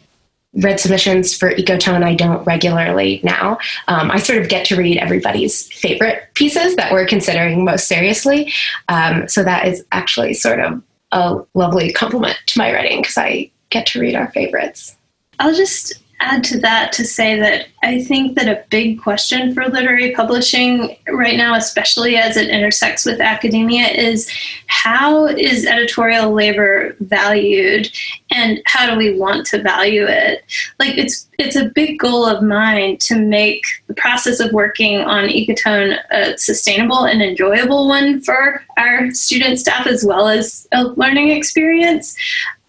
read 0.53 0.79
submissions 0.79 1.35
for 1.35 1.53
Ecotone 1.53 2.03
I 2.03 2.15
don't 2.15 2.43
regularly 2.45 3.21
now. 3.23 3.57
Um, 3.87 4.09
I 4.09 4.17
sort 4.17 4.39
of 4.39 4.49
get 4.49 4.65
to 4.67 4.75
read 4.75 4.97
everybody's 4.97 5.71
favorite 5.73 6.23
pieces 6.33 6.75
that 6.75 6.91
we're 6.91 7.05
considering 7.05 7.63
most 7.63 7.87
seriously. 7.87 8.51
Um, 8.87 9.27
so 9.27 9.43
that 9.43 9.67
is 9.67 9.85
actually 9.91 10.33
sort 10.33 10.59
of 10.59 10.81
a 11.11 11.39
lovely 11.53 11.91
compliment 11.93 12.37
to 12.47 12.57
my 12.57 12.73
writing 12.73 13.01
because 13.01 13.17
I 13.17 13.51
get 13.69 13.85
to 13.87 13.99
read 13.99 14.15
our 14.15 14.31
favorites. 14.31 14.95
I'll 15.39 15.55
just 15.55 15.93
add 16.21 16.43
to 16.45 16.59
that 16.59 16.91
to 16.93 17.05
say 17.05 17.39
that 17.39 17.67
I 17.81 18.03
think 18.03 18.35
that 18.35 18.47
a 18.47 18.63
big 18.69 19.01
question 19.01 19.53
for 19.53 19.67
literary 19.67 20.11
publishing 20.11 20.97
right 21.07 21.37
now, 21.37 21.55
especially 21.55 22.17
as 22.17 22.35
it 22.35 22.49
intersects 22.49 23.05
with 23.05 23.21
academia, 23.21 23.87
is 23.87 24.29
how 24.67 25.27
is 25.27 25.65
editorial 25.65 26.31
labor 26.31 26.95
valued 26.99 27.89
and 28.31 28.61
how 28.65 28.89
do 28.89 28.97
we 28.97 29.17
want 29.17 29.45
to 29.47 29.61
value 29.61 30.05
it? 30.07 30.43
Like 30.79 30.97
it's 30.97 31.27
it's 31.37 31.55
a 31.55 31.69
big 31.69 31.99
goal 31.99 32.25
of 32.25 32.43
mine 32.43 32.97
to 32.97 33.17
make 33.17 33.63
the 33.87 33.93
process 33.93 34.41
of 34.41 34.51
working 34.51 34.99
on 34.99 35.29
Ecotone 35.29 35.97
a 36.11 36.37
sustainable 36.37 37.05
and 37.05 37.21
enjoyable 37.21 37.87
one 37.87 38.21
for 38.21 38.61
our 38.77 39.09
student 39.11 39.57
staff 39.57 39.87
as 39.87 40.03
well 40.03 40.27
as 40.27 40.67
a 40.73 40.83
learning 40.83 41.29
experience. 41.29 42.15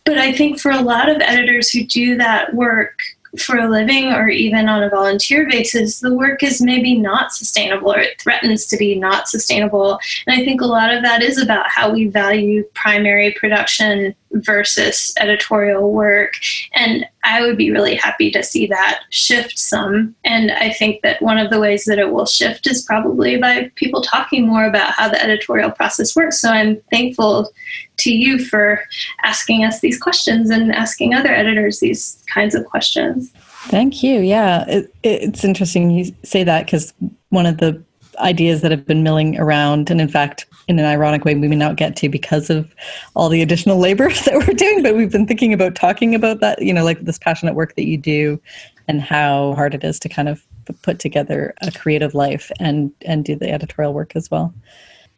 But 0.05 0.19
I 0.19 0.33
think 0.33 0.59
for 0.59 0.71
a 0.71 0.81
lot 0.81 1.09
of 1.09 1.21
editors 1.21 1.71
who 1.71 1.85
do 1.85 2.17
that 2.17 2.55
work, 2.55 2.99
for 3.39 3.59
a 3.59 3.69
living 3.69 4.13
or 4.13 4.29
even 4.29 4.69
on 4.69 4.83
a 4.83 4.91
volunteer 4.91 5.49
basis, 5.49 6.01
the 6.01 6.15
work 6.15 6.43
is 6.43 6.61
maybe 6.61 6.99
not 6.99 7.33
sustainable 7.33 7.93
or 7.93 8.01
it 8.01 8.21
threatens 8.21 8.67
to 8.67 8.77
be 8.77 8.95
not 8.95 9.29
sustainable. 9.29 9.99
And 10.27 10.41
I 10.41 10.45
think 10.45 10.61
a 10.61 10.67
lot 10.67 10.93
of 10.93 11.03
that 11.03 11.23
is 11.23 11.39
about 11.39 11.69
how 11.69 11.93
we 11.93 12.09
value 12.09 12.65
primary 12.75 13.33
production 13.33 14.15
versus 14.33 15.13
editorial 15.19 15.93
work. 15.93 16.35
And 16.75 17.07
I 17.25 17.43
would 17.43 17.57
be 17.57 17.71
really 17.71 17.95
happy 17.95 18.31
to 18.31 18.43
see 18.43 18.67
that 18.67 19.01
shift 19.11 19.59
some. 19.59 20.15
And 20.25 20.51
I 20.53 20.71
think 20.71 21.03
that 21.03 21.21
one 21.21 21.39
of 21.39 21.51
the 21.51 21.61
ways 21.61 21.85
that 21.85 21.99
it 21.99 22.13
will 22.13 22.27
shift 22.27 22.67
is 22.67 22.83
probably 22.83 23.37
by 23.37 23.71
people 23.75 24.03
talking 24.03 24.47
more 24.47 24.67
about 24.67 24.93
how 24.93 25.09
the 25.09 25.23
editorial 25.23 25.71
process 25.71 26.15
works. 26.17 26.41
So 26.41 26.51
I'm 26.51 26.81
thankful 26.91 27.51
to 27.99 28.11
you 28.11 28.39
for 28.45 28.83
asking 29.23 29.65
us 29.65 29.81
these 29.81 29.99
questions 29.99 30.51
and 30.51 30.73
asking 30.73 31.15
other 31.15 31.33
editors 31.33 31.81
these 31.81 32.23
kinds 32.33 32.55
of 32.55 32.65
questions. 32.65 33.31
Thank 33.65 34.03
you. 34.03 34.21
Yeah, 34.21 34.65
it, 34.69 34.95
it's 35.03 35.45
interesting 35.45 35.91
you 35.91 36.15
say 36.23 36.45
that 36.45 36.65
because 36.65 36.95
one 37.29 37.47
of 37.47 37.59
the 37.59 37.83
ideas 38.21 38.63
that 38.63 38.71
have 38.71 38.87
been 38.87 39.03
milling 39.03 39.39
around, 39.39 39.91
and 39.91 40.01
in 40.01 40.09
fact, 40.09 40.47
in 40.69 40.79
an 40.79 40.85
ironic 40.85 41.25
way, 41.25 41.35
we 41.35 41.49
may 41.49 41.57
not 41.57 41.77
get 41.77 41.97
to 41.97 42.09
because 42.09 42.51
of 42.51 42.75
all 43.15 43.29
the 43.29 43.43
additional 43.43 43.79
labor 43.87 44.09
that 44.25 44.35
we're 44.35 44.55
doing, 44.55 44.83
but 44.83 44.97
we've 44.97 45.13
been 45.13 45.27
thinking 45.27 45.53
about 45.53 45.75
talking 45.75 46.15
about 46.15 46.41
that, 46.41 46.63
you 46.63 46.73
know, 46.73 46.85
like 46.85 47.01
this 47.01 47.19
passionate 47.19 47.55
work 47.55 47.77
that 47.77 47.87
you 47.87 47.97
do 47.97 48.41
and 48.89 49.01
how 49.01 49.55
hard 49.55 49.75
it 49.75 49.85
is 49.85 49.99
to 50.01 50.09
kind 50.09 50.29
of 50.29 50.45
put 50.83 50.99
together 50.99 51.55
a 51.63 51.73
creative 51.73 52.15
life 52.15 52.51
and 52.61 52.93
and 53.05 53.25
do 53.25 53.35
the 53.35 53.51
editorial 53.51 53.93
work 53.93 54.15
as 54.15 54.31
well. 54.31 54.55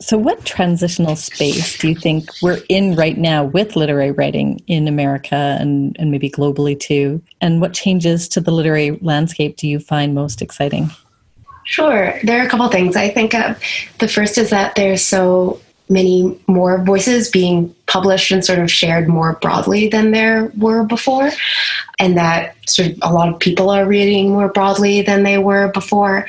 So, 0.03 0.19
what 0.19 0.45
transitional 0.45 1.15
space 1.15 1.79
do 1.79 1.88
you 1.88 1.95
think 1.95 2.29
we're 2.43 2.61
in 2.69 2.97
right 2.97 3.17
now 3.17 3.45
with 3.45 3.77
literary 3.77 4.11
writing 4.11 4.61
in 4.67 4.88
America 4.88 5.57
and, 5.61 5.97
and 5.99 6.11
maybe 6.11 6.29
globally 6.29 6.79
too? 6.79 7.23
And 7.41 7.61
what 7.61 7.73
changes 7.73 8.27
to 8.31 8.41
the 8.41 8.51
literary 8.51 8.99
landscape 9.01 9.57
do 9.57 9.69
you 9.69 9.79
find 9.79 10.12
most 10.12 10.43
exciting? 10.43 10.91
Sure. 11.64 12.18
There 12.22 12.40
are 12.40 12.46
a 12.46 12.48
couple 12.48 12.68
things 12.68 12.96
I 12.96 13.09
think 13.09 13.35
of. 13.35 13.61
The 13.98 14.09
first 14.09 14.38
is 14.38 14.51
that 14.51 14.75
there's 14.75 15.03
so 15.03 15.61
many 15.88 16.38
more 16.46 16.83
voices 16.83 17.31
being 17.31 17.75
published 17.87 18.31
and 18.31 18.44
sort 18.44 18.59
of 18.59 18.70
shared 18.70 19.09
more 19.09 19.35
broadly 19.35 19.88
than 19.88 20.11
there 20.11 20.51
were 20.57 20.85
before, 20.85 21.31
and 21.98 22.16
that 22.16 22.57
sort 22.68 22.88
of 22.88 22.98
a 23.03 23.12
lot 23.12 23.29
of 23.29 23.38
people 23.38 23.70
are 23.70 23.87
reading 23.87 24.31
more 24.31 24.48
broadly 24.48 25.03
than 25.03 25.22
they 25.22 25.38
were 25.38 25.68
before. 25.68 26.27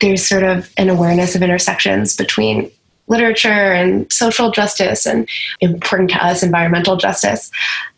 There's 0.00 0.26
sort 0.26 0.42
of 0.42 0.72
an 0.78 0.88
awareness 0.88 1.34
of 1.34 1.42
intersections 1.42 2.16
between 2.16 2.70
literature 3.08 3.48
and 3.48 4.10
social 4.12 4.50
justice 4.50 5.06
and 5.06 5.28
important 5.60 6.10
to 6.10 6.24
us 6.24 6.42
environmental 6.42 6.96
justice 6.96 7.50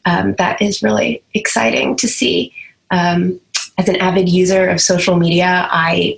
um, 0.07 0.35
that 0.35 0.61
is 0.61 0.83
really 0.83 1.23
exciting 1.35 1.95
to 1.97 2.09
see 2.09 2.53
um, 2.91 3.41
as 3.79 3.89
an 3.89 3.97
avid 3.97 4.29
user 4.29 4.67
of 4.69 4.81
social 4.81 5.17
media 5.17 5.69
i 5.71 6.17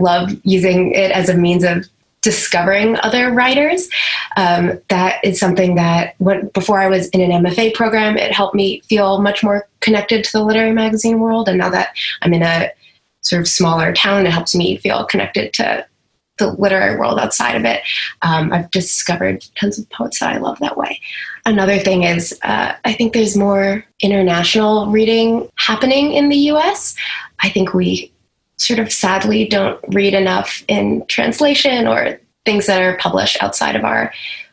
love 0.00 0.30
using 0.44 0.92
it 0.92 1.10
as 1.10 1.28
a 1.28 1.36
means 1.36 1.64
of 1.64 1.86
discovering 2.22 2.96
other 3.00 3.32
writers. 3.32 3.88
Um, 4.36 4.80
that 4.88 5.24
is 5.24 5.38
something 5.38 5.76
that 5.76 6.16
before 6.52 6.80
I 6.80 6.88
was 6.88 7.08
in 7.10 7.20
an 7.20 7.44
MFA 7.44 7.74
program, 7.74 8.16
it 8.16 8.32
helped 8.32 8.54
me 8.54 8.80
feel 8.80 9.20
much 9.20 9.42
more 9.42 9.68
connected 9.80 10.24
to 10.24 10.32
the 10.32 10.44
literary 10.44 10.72
magazine 10.72 11.20
world. 11.20 11.48
And 11.48 11.58
now 11.58 11.70
that 11.70 11.96
I'm 12.22 12.34
in 12.34 12.42
a 12.42 12.70
sort 13.22 13.40
of 13.40 13.48
smaller 13.48 13.92
town, 13.92 14.26
it 14.26 14.32
helps 14.32 14.54
me 14.54 14.76
feel 14.78 15.04
connected 15.04 15.52
to 15.54 15.86
the 16.38 16.52
literary 16.52 16.96
world 16.96 17.18
outside 17.18 17.56
of 17.56 17.64
it. 17.64 17.82
Um, 18.22 18.52
I've 18.52 18.70
discovered 18.70 19.44
tons 19.56 19.78
of 19.78 19.88
poets 19.90 20.20
that 20.20 20.34
I 20.34 20.38
love 20.38 20.58
that 20.60 20.76
way. 20.76 21.00
Another 21.44 21.78
thing 21.78 22.04
is, 22.04 22.38
uh, 22.42 22.74
I 22.84 22.92
think 22.92 23.12
there's 23.12 23.36
more 23.36 23.84
international 24.00 24.86
reading 24.86 25.48
happening 25.56 26.12
in 26.12 26.28
the 26.28 26.36
US. 26.52 26.94
I 27.40 27.48
think 27.48 27.74
we 27.74 28.12
sort 28.58 28.78
of 28.78 28.92
sadly 28.92 29.48
don't 29.48 29.80
read 29.88 30.14
enough 30.14 30.64
in 30.68 31.04
translation 31.06 31.86
or 31.86 32.20
things 32.44 32.66
that 32.66 32.82
are 32.82 32.96
published 32.98 33.42
outside 33.42 33.76
of 33.76 33.84
our 33.84 34.12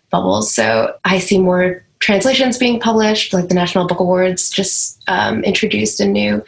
bubbles. 0.10 0.54
So 0.54 0.96
I 1.04 1.20
see 1.20 1.39
more 1.39 1.84
translations 2.00 2.58
being 2.58 2.80
published, 2.80 3.34
like 3.34 3.48
the 3.48 3.56
National 3.56 3.88
Book 3.88 4.00
Awards 4.00 4.50
just 4.50 5.02
um, 5.08 5.44
introduced 5.44 6.00
a 6.00 6.06
new 6.06 6.44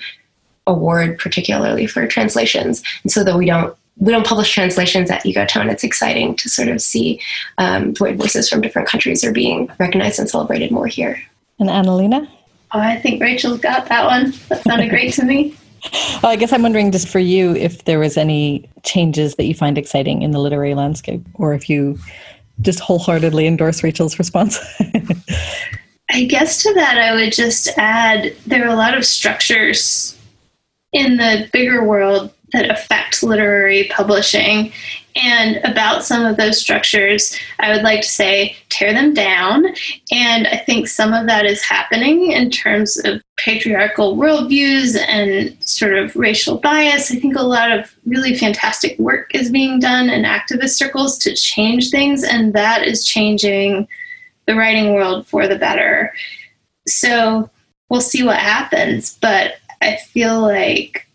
award 0.67 1.17
particularly 1.17 1.88
for 1.88 2.06
translations. 2.08 2.84
And 3.04 3.12
so 3.12 3.24
though 3.24 3.38
we 3.38 3.46
don't 3.46 3.76
we 4.00 4.12
don't 4.12 4.28
publish 4.28 4.54
translations 4.54 5.10
at 5.10 5.24
Ecotone, 5.24 5.72
it's 5.72 5.84
exciting 5.84 6.36
to 6.36 6.50
sort 6.50 6.67
of 6.67 6.80
see 6.80 7.20
um, 7.58 7.93
the 7.93 8.04
way 8.04 8.13
voices 8.13 8.48
from 8.48 8.62
different 8.62 8.88
countries 8.88 9.24
are 9.24 9.32
being 9.32 9.72
recognized 9.80 10.20
and 10.20 10.30
celebrated 10.30 10.70
more 10.70 10.86
here. 10.86 11.20
And 11.58 11.67
Anna 11.67 11.96
Lena? 11.96 12.30
Oh, 12.74 12.80
I 12.80 12.98
think 12.98 13.20
Rachel's 13.20 13.60
got 13.60 13.88
that 13.88 14.06
one. 14.06 14.34
That 14.50 14.63
sounded 14.63 14.89
great 14.89 15.13
to 15.15 15.26
me. 15.26 15.56
Well, 16.23 16.32
I 16.32 16.36
guess 16.36 16.52
I'm 16.52 16.63
wondering 16.63 16.91
just 16.91 17.08
for 17.08 17.19
you 17.19 17.56
if 17.56 17.86
there 17.86 18.00
was 18.00 18.17
any 18.17 18.69
changes 18.84 19.36
that 19.36 19.45
you 19.45 19.54
find 19.54 19.78
exciting 19.78 20.21
in 20.21 20.32
the 20.32 20.39
literary 20.39 20.73
landscape, 20.73 21.21
or 21.36 21.54
if 21.54 21.69
you 21.69 21.97
just 22.62 22.80
wholeheartedly 22.80 23.45
endorse 23.45 23.84
Rachel's 23.84 24.17
response. 24.17 24.60
I 26.10 26.23
guess 26.23 26.63
to 26.63 26.73
that, 26.73 26.97
I 26.97 27.13
would 27.13 27.34
just 27.34 27.69
add 27.78 28.34
there 28.45 28.65
are 28.65 28.73
a 28.73 28.76
lot 28.76 28.97
of 28.97 29.06
structures 29.06 30.17
in 30.93 31.17
the 31.17 31.50
bigger 31.52 31.84
world 31.84 32.34
that 32.54 32.70
affect 32.70 33.24
literary 33.24 33.90
publishing. 33.92 34.72
And 35.16 35.58
about 35.64 36.04
some 36.04 36.26
of 36.26 36.38
those 36.38 36.60
structures, 36.60 37.36
I 37.60 37.74
would 37.74 37.82
like 37.82 38.02
to 38.02 38.08
say 38.08 38.56
tear 38.70 38.94
them 38.94 39.14
down. 39.14 39.66
And 40.12 40.48
I 40.48 40.58
think 40.58 40.88
some 40.88 41.12
of 41.12 41.26
that 41.26 41.46
is 41.46 41.64
happening 41.64 42.32
in 42.32 42.52
terms 42.52 42.98
of 43.04 43.22
patriarchal 43.36 44.16
worldviews 44.16 44.96
and 44.96 45.58
sort 45.68 45.96
of 45.96 46.16
racial 46.16 46.60
bias. 46.60 47.12
I 47.12 47.16
think 47.16 47.36
a 47.36 47.42
lot 47.42 47.72
of 47.72 47.96
really 48.06 48.38
fantastic 48.38 48.98
work 49.00 49.34
is 49.34 49.50
being 49.50 49.80
done 49.80 50.10
in 50.10 50.24
activist 50.24 50.76
circles 50.76 51.18
to 51.20 51.36
change 51.36 51.90
things, 51.90 52.24
and 52.24 52.54
that 52.54 52.86
is 52.88 53.06
changing 53.06 53.88
the 54.46 54.56
writing 54.56 54.94
world 54.94 55.28
for 55.28 55.48
the 55.48 55.58
better. 55.58 56.14
So 56.88 57.50
we'll 57.90 58.02
see 58.02 58.24
what 58.24 58.38
happens, 58.38 59.18
but 59.20 59.56
I 59.82 59.96
feel 59.96 60.42
like 60.42 61.07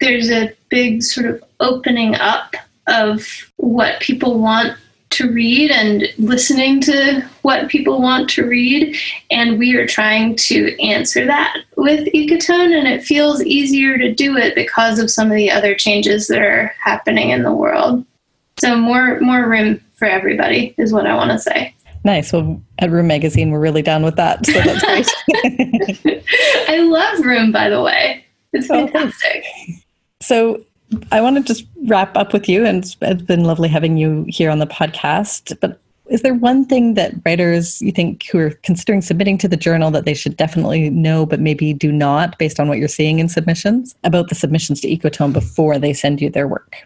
there's 0.00 0.30
a 0.30 0.52
big 0.68 1.02
sort 1.02 1.26
of 1.26 1.42
opening 1.60 2.14
up 2.14 2.54
of 2.86 3.50
what 3.56 4.00
people 4.00 4.38
want 4.38 4.76
to 5.10 5.32
read 5.32 5.70
and 5.70 6.04
listening 6.18 6.80
to 6.80 7.26
what 7.42 7.68
people 7.68 8.00
want 8.00 8.28
to 8.30 8.46
read. 8.46 8.96
And 9.30 9.58
we 9.58 9.74
are 9.74 9.86
trying 9.86 10.36
to 10.36 10.80
answer 10.80 11.26
that 11.26 11.56
with 11.76 12.06
Ecotone, 12.12 12.76
and 12.78 12.86
it 12.86 13.02
feels 13.02 13.42
easier 13.42 13.98
to 13.98 14.14
do 14.14 14.36
it 14.36 14.54
because 14.54 14.98
of 14.98 15.10
some 15.10 15.30
of 15.30 15.36
the 15.36 15.50
other 15.50 15.74
changes 15.74 16.28
that 16.28 16.40
are 16.40 16.72
happening 16.80 17.30
in 17.30 17.42
the 17.42 17.52
world. 17.52 18.04
So 18.60 18.76
more 18.76 19.20
more 19.20 19.48
room 19.48 19.80
for 19.94 20.06
everybody 20.06 20.74
is 20.78 20.92
what 20.92 21.06
I 21.06 21.14
want 21.14 21.30
to 21.30 21.38
say. 21.38 21.74
Nice. 22.04 22.32
Well, 22.32 22.62
at 22.78 22.90
Room 22.90 23.08
Magazine, 23.08 23.50
we're 23.50 23.60
really 23.60 23.82
down 23.82 24.04
with 24.04 24.16
that. 24.16 24.46
So 24.46 24.52
that's 24.52 24.84
great. 24.84 26.24
I 26.68 26.78
love 26.80 27.24
Room, 27.24 27.50
by 27.50 27.68
the 27.68 27.82
way. 27.82 28.24
It's 28.52 28.70
oh, 28.70 28.86
fantastic. 28.86 29.44
Oh, 29.46 29.72
so 30.20 30.62
I 31.12 31.20
want 31.20 31.36
to 31.36 31.42
just 31.42 31.66
wrap 31.86 32.16
up 32.16 32.32
with 32.32 32.48
you, 32.48 32.64
and 32.64 32.84
it's 32.84 33.22
been 33.22 33.44
lovely 33.44 33.68
having 33.68 33.96
you 33.96 34.24
here 34.28 34.50
on 34.50 34.58
the 34.58 34.66
podcast. 34.66 35.58
But 35.60 35.78
is 36.08 36.22
there 36.22 36.34
one 36.34 36.64
thing 36.64 36.94
that 36.94 37.12
writers 37.26 37.82
you 37.82 37.92
think 37.92 38.26
who 38.30 38.38
are 38.38 38.50
considering 38.62 39.02
submitting 39.02 39.36
to 39.38 39.48
the 39.48 39.56
journal 39.56 39.90
that 39.90 40.06
they 40.06 40.14
should 40.14 40.36
definitely 40.36 40.88
know, 40.90 41.26
but 41.26 41.40
maybe 41.40 41.72
do 41.74 41.92
not, 41.92 42.38
based 42.38 42.58
on 42.58 42.68
what 42.68 42.78
you're 42.78 42.88
seeing 42.88 43.18
in 43.18 43.28
submissions 43.28 43.94
about 44.04 44.28
the 44.28 44.34
submissions 44.34 44.80
to 44.80 44.88
Ecotone 44.88 45.32
before 45.32 45.78
they 45.78 45.92
send 45.92 46.20
you 46.20 46.30
their 46.30 46.48
work? 46.48 46.76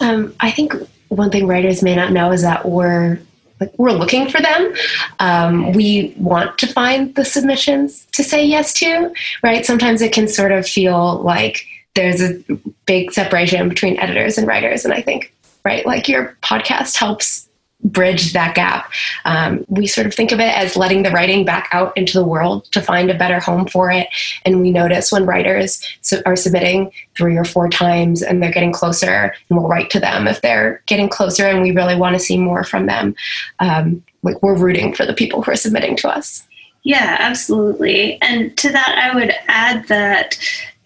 Um, 0.00 0.34
I 0.40 0.50
think 0.50 0.74
one 1.08 1.30
thing 1.30 1.46
writers 1.46 1.82
may 1.82 1.94
not 1.94 2.12
know 2.12 2.32
is 2.32 2.42
that 2.42 2.68
we're 2.68 3.20
like 3.60 3.72
we're 3.78 3.92
looking 3.92 4.28
for 4.28 4.40
them. 4.40 4.74
Um, 5.20 5.72
we 5.72 6.12
want 6.18 6.58
to 6.58 6.66
find 6.66 7.14
the 7.14 7.24
submissions 7.24 8.06
to 8.06 8.24
say 8.24 8.44
yes 8.44 8.74
to, 8.74 9.12
right? 9.44 9.64
Sometimes 9.64 10.02
it 10.02 10.12
can 10.12 10.26
sort 10.26 10.50
of 10.50 10.66
feel 10.66 11.22
like 11.22 11.64
there's 11.94 12.20
a 12.20 12.42
big 12.86 13.12
separation 13.12 13.68
between 13.68 13.98
editors 13.98 14.38
and 14.38 14.46
writers. 14.46 14.84
And 14.84 14.92
I 14.92 15.00
think, 15.00 15.32
right, 15.64 15.86
like 15.86 16.08
your 16.08 16.36
podcast 16.42 16.96
helps 16.96 17.48
bridge 17.84 18.32
that 18.32 18.54
gap. 18.54 18.90
Um, 19.26 19.64
we 19.68 19.86
sort 19.86 20.06
of 20.06 20.14
think 20.14 20.32
of 20.32 20.40
it 20.40 20.56
as 20.56 20.74
letting 20.74 21.02
the 21.02 21.10
writing 21.10 21.44
back 21.44 21.68
out 21.70 21.94
into 21.96 22.18
the 22.18 22.24
world 22.24 22.64
to 22.72 22.80
find 22.80 23.10
a 23.10 23.18
better 23.18 23.38
home 23.38 23.66
for 23.66 23.90
it. 23.90 24.08
And 24.44 24.62
we 24.62 24.70
notice 24.70 25.12
when 25.12 25.26
writers 25.26 25.82
are 26.24 26.34
submitting 26.34 26.90
three 27.14 27.36
or 27.36 27.44
four 27.44 27.68
times 27.68 28.22
and 28.22 28.42
they're 28.42 28.50
getting 28.50 28.72
closer, 28.72 29.34
and 29.48 29.58
we'll 29.58 29.68
write 29.68 29.90
to 29.90 30.00
them 30.00 30.26
if 30.26 30.40
they're 30.40 30.82
getting 30.86 31.10
closer 31.10 31.44
and 31.44 31.60
we 31.60 31.72
really 31.72 31.94
want 31.94 32.14
to 32.14 32.20
see 32.20 32.38
more 32.38 32.64
from 32.64 32.86
them. 32.86 33.14
Um, 33.58 34.02
like 34.22 34.42
we're 34.42 34.56
rooting 34.56 34.94
for 34.94 35.04
the 35.04 35.12
people 35.12 35.42
who 35.42 35.52
are 35.52 35.56
submitting 35.56 35.96
to 35.96 36.08
us. 36.08 36.46
Yeah, 36.84 37.16
absolutely. 37.18 38.20
And 38.22 38.56
to 38.58 38.70
that, 38.72 38.98
I 38.98 39.14
would 39.14 39.34
add 39.46 39.88
that 39.88 40.38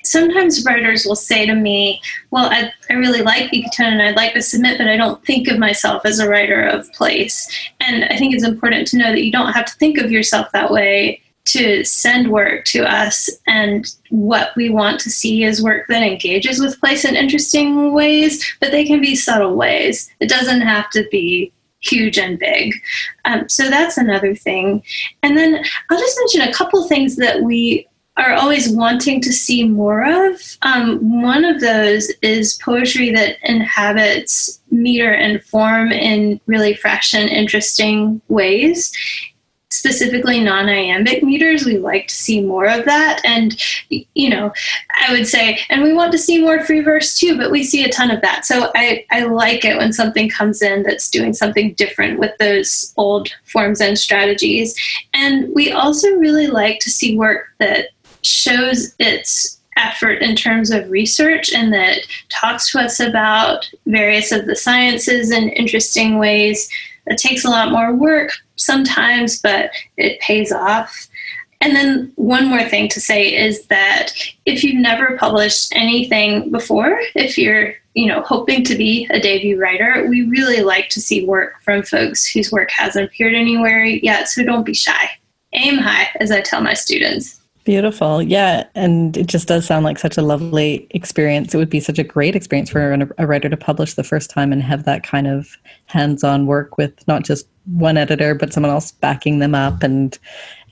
sometimes 0.08 0.64
writers 0.64 1.04
will 1.04 1.16
say 1.16 1.46
to 1.46 1.54
me, 1.54 2.00
Well, 2.30 2.46
I, 2.46 2.72
I 2.90 2.94
really 2.94 3.22
like 3.22 3.50
Ecotone 3.50 3.92
and 3.92 4.02
I'd 4.02 4.16
like 4.16 4.34
to 4.34 4.42
submit, 4.42 4.78
but 4.78 4.88
I 4.88 4.96
don't 4.96 5.24
think 5.24 5.48
of 5.48 5.58
myself 5.58 6.04
as 6.04 6.18
a 6.18 6.28
writer 6.28 6.62
of 6.62 6.90
place. 6.92 7.48
And 7.80 8.04
I 8.04 8.16
think 8.16 8.34
it's 8.34 8.44
important 8.44 8.86
to 8.88 8.98
know 8.98 9.12
that 9.12 9.24
you 9.24 9.32
don't 9.32 9.52
have 9.52 9.66
to 9.66 9.74
think 9.74 9.98
of 9.98 10.10
yourself 10.10 10.48
that 10.52 10.70
way 10.70 11.20
to 11.46 11.82
send 11.82 12.30
work 12.30 12.64
to 12.66 12.84
us. 12.84 13.30
And 13.46 13.86
what 14.10 14.54
we 14.54 14.68
want 14.68 15.00
to 15.00 15.10
see 15.10 15.44
is 15.44 15.62
work 15.62 15.86
that 15.88 16.02
engages 16.02 16.60
with 16.60 16.78
place 16.78 17.04
in 17.06 17.16
interesting 17.16 17.92
ways, 17.92 18.44
but 18.60 18.70
they 18.70 18.84
can 18.84 19.00
be 19.00 19.16
subtle 19.16 19.56
ways. 19.56 20.10
It 20.20 20.28
doesn't 20.28 20.60
have 20.60 20.90
to 20.90 21.08
be 21.10 21.52
huge 21.80 22.18
and 22.18 22.38
big. 22.38 22.74
Um, 23.24 23.48
so 23.48 23.70
that's 23.70 23.96
another 23.96 24.34
thing. 24.34 24.82
And 25.22 25.38
then 25.38 25.64
I'll 25.90 25.98
just 25.98 26.18
mention 26.18 26.42
a 26.42 26.52
couple 26.52 26.86
things 26.86 27.16
that 27.16 27.42
we 27.42 27.87
are 28.18 28.34
always 28.34 28.68
wanting 28.68 29.20
to 29.22 29.32
see 29.32 29.66
more 29.66 30.04
of. 30.04 30.40
Um, 30.62 31.22
one 31.22 31.44
of 31.44 31.60
those 31.60 32.10
is 32.20 32.58
poetry 32.62 33.12
that 33.12 33.36
inhabits 33.44 34.60
meter 34.70 35.12
and 35.12 35.42
form 35.42 35.92
in 35.92 36.40
really 36.46 36.74
fresh 36.74 37.14
and 37.14 37.30
interesting 37.30 38.20
ways. 38.28 38.92
Specifically, 39.70 40.40
non 40.40 40.68
iambic 40.68 41.22
meters, 41.22 41.64
we 41.64 41.78
like 41.78 42.08
to 42.08 42.14
see 42.14 42.40
more 42.40 42.66
of 42.66 42.84
that. 42.86 43.20
And, 43.24 43.56
you 43.90 44.30
know, 44.30 44.50
I 45.06 45.12
would 45.12 45.28
say, 45.28 45.60
and 45.68 45.82
we 45.82 45.92
want 45.92 46.10
to 46.12 46.18
see 46.18 46.40
more 46.40 46.64
free 46.64 46.80
verse 46.80 47.16
too, 47.16 47.36
but 47.36 47.52
we 47.52 47.62
see 47.62 47.84
a 47.84 47.92
ton 47.92 48.10
of 48.10 48.20
that. 48.22 48.46
So 48.46 48.72
I, 48.74 49.04
I 49.10 49.24
like 49.24 49.64
it 49.64 49.76
when 49.76 49.92
something 49.92 50.28
comes 50.28 50.62
in 50.62 50.82
that's 50.82 51.10
doing 51.10 51.34
something 51.34 51.74
different 51.74 52.18
with 52.18 52.36
those 52.38 52.92
old 52.96 53.28
forms 53.44 53.80
and 53.80 53.96
strategies. 53.96 54.74
And 55.14 55.54
we 55.54 55.70
also 55.70 56.08
really 56.12 56.48
like 56.48 56.80
to 56.80 56.90
see 56.90 57.16
work 57.16 57.48
that 57.58 57.90
shows 58.22 58.94
its 58.98 59.58
effort 59.76 60.22
in 60.22 60.34
terms 60.34 60.70
of 60.70 60.90
research 60.90 61.52
and 61.52 61.72
that 61.72 62.00
talks 62.30 62.70
to 62.72 62.80
us 62.80 62.98
about 62.98 63.70
various 63.86 64.32
of 64.32 64.46
the 64.46 64.56
sciences 64.56 65.30
in 65.30 65.50
interesting 65.50 66.18
ways. 66.18 66.68
It 67.06 67.18
takes 67.18 67.44
a 67.44 67.50
lot 67.50 67.70
more 67.70 67.94
work 67.94 68.32
sometimes, 68.56 69.40
but 69.40 69.70
it 69.96 70.20
pays 70.20 70.52
off. 70.52 71.08
And 71.60 71.74
then, 71.74 72.12
one 72.14 72.46
more 72.46 72.62
thing 72.62 72.88
to 72.90 73.00
say 73.00 73.34
is 73.34 73.66
that 73.66 74.12
if 74.46 74.62
you've 74.62 74.80
never 74.80 75.16
published 75.18 75.74
anything 75.74 76.52
before, 76.52 77.00
if 77.16 77.36
you're 77.36 77.74
you 77.98 78.06
know, 78.06 78.22
hoping 78.22 78.62
to 78.62 78.76
be 78.76 79.08
a 79.10 79.18
debut 79.18 79.60
writer, 79.60 80.06
we 80.08 80.22
really 80.26 80.62
like 80.62 80.88
to 80.88 81.00
see 81.00 81.26
work 81.26 81.60
from 81.62 81.82
folks 81.82 82.24
whose 82.24 82.52
work 82.52 82.70
hasn't 82.70 83.06
appeared 83.06 83.34
anywhere 83.34 83.82
yet. 83.84 84.28
So 84.28 84.44
don't 84.44 84.64
be 84.64 84.72
shy. 84.72 85.10
Aim 85.52 85.78
high, 85.78 86.08
as 86.20 86.30
I 86.30 86.40
tell 86.40 86.60
my 86.60 86.74
students. 86.74 87.40
Beautiful. 87.68 88.22
Yeah. 88.22 88.66
And 88.74 89.14
it 89.14 89.26
just 89.26 89.46
does 89.46 89.66
sound 89.66 89.84
like 89.84 89.98
such 89.98 90.16
a 90.16 90.22
lovely 90.22 90.86
experience. 90.92 91.52
It 91.52 91.58
would 91.58 91.68
be 91.68 91.80
such 91.80 91.98
a 91.98 92.02
great 92.02 92.34
experience 92.34 92.70
for 92.70 93.10
a 93.18 93.26
writer 93.26 93.50
to 93.50 93.58
publish 93.58 93.92
the 93.92 94.02
first 94.02 94.30
time 94.30 94.54
and 94.54 94.62
have 94.62 94.84
that 94.84 95.02
kind 95.02 95.26
of 95.26 95.58
hands 95.84 96.24
on 96.24 96.46
work 96.46 96.78
with 96.78 97.06
not 97.06 97.24
just 97.24 97.46
one 97.66 97.98
editor, 97.98 98.34
but 98.34 98.54
someone 98.54 98.72
else 98.72 98.92
backing 98.92 99.40
them 99.40 99.54
up 99.54 99.82
and, 99.82 100.18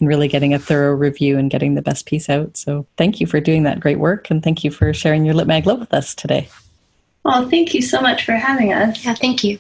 and 0.01 0.09
really 0.09 0.27
getting 0.27 0.55
a 0.55 0.59
thorough 0.59 0.95
review 0.95 1.37
and 1.37 1.51
getting 1.51 1.75
the 1.75 1.83
best 1.83 2.07
piece 2.07 2.31
out. 2.31 2.57
So 2.57 2.87
thank 2.97 3.21
you 3.21 3.27
for 3.27 3.41
doing 3.41 3.65
that 3.65 3.79
great 3.79 3.99
work. 3.99 4.31
And 4.31 4.43
thank 4.43 4.65
you 4.65 4.71
for 4.71 4.95
sharing 4.95 5.27
your 5.27 5.35
Lit 5.35 5.47
Mag 5.47 5.67
love 5.67 5.81
with 5.81 5.93
us 5.93 6.15
today. 6.15 6.49
Well, 7.27 7.47
thank 7.51 7.75
you 7.75 7.83
so 7.83 8.01
much 8.01 8.25
for 8.25 8.33
having 8.33 8.73
us. 8.73 9.05
Yeah, 9.05 9.13
thank 9.13 9.45
you. 9.45 9.59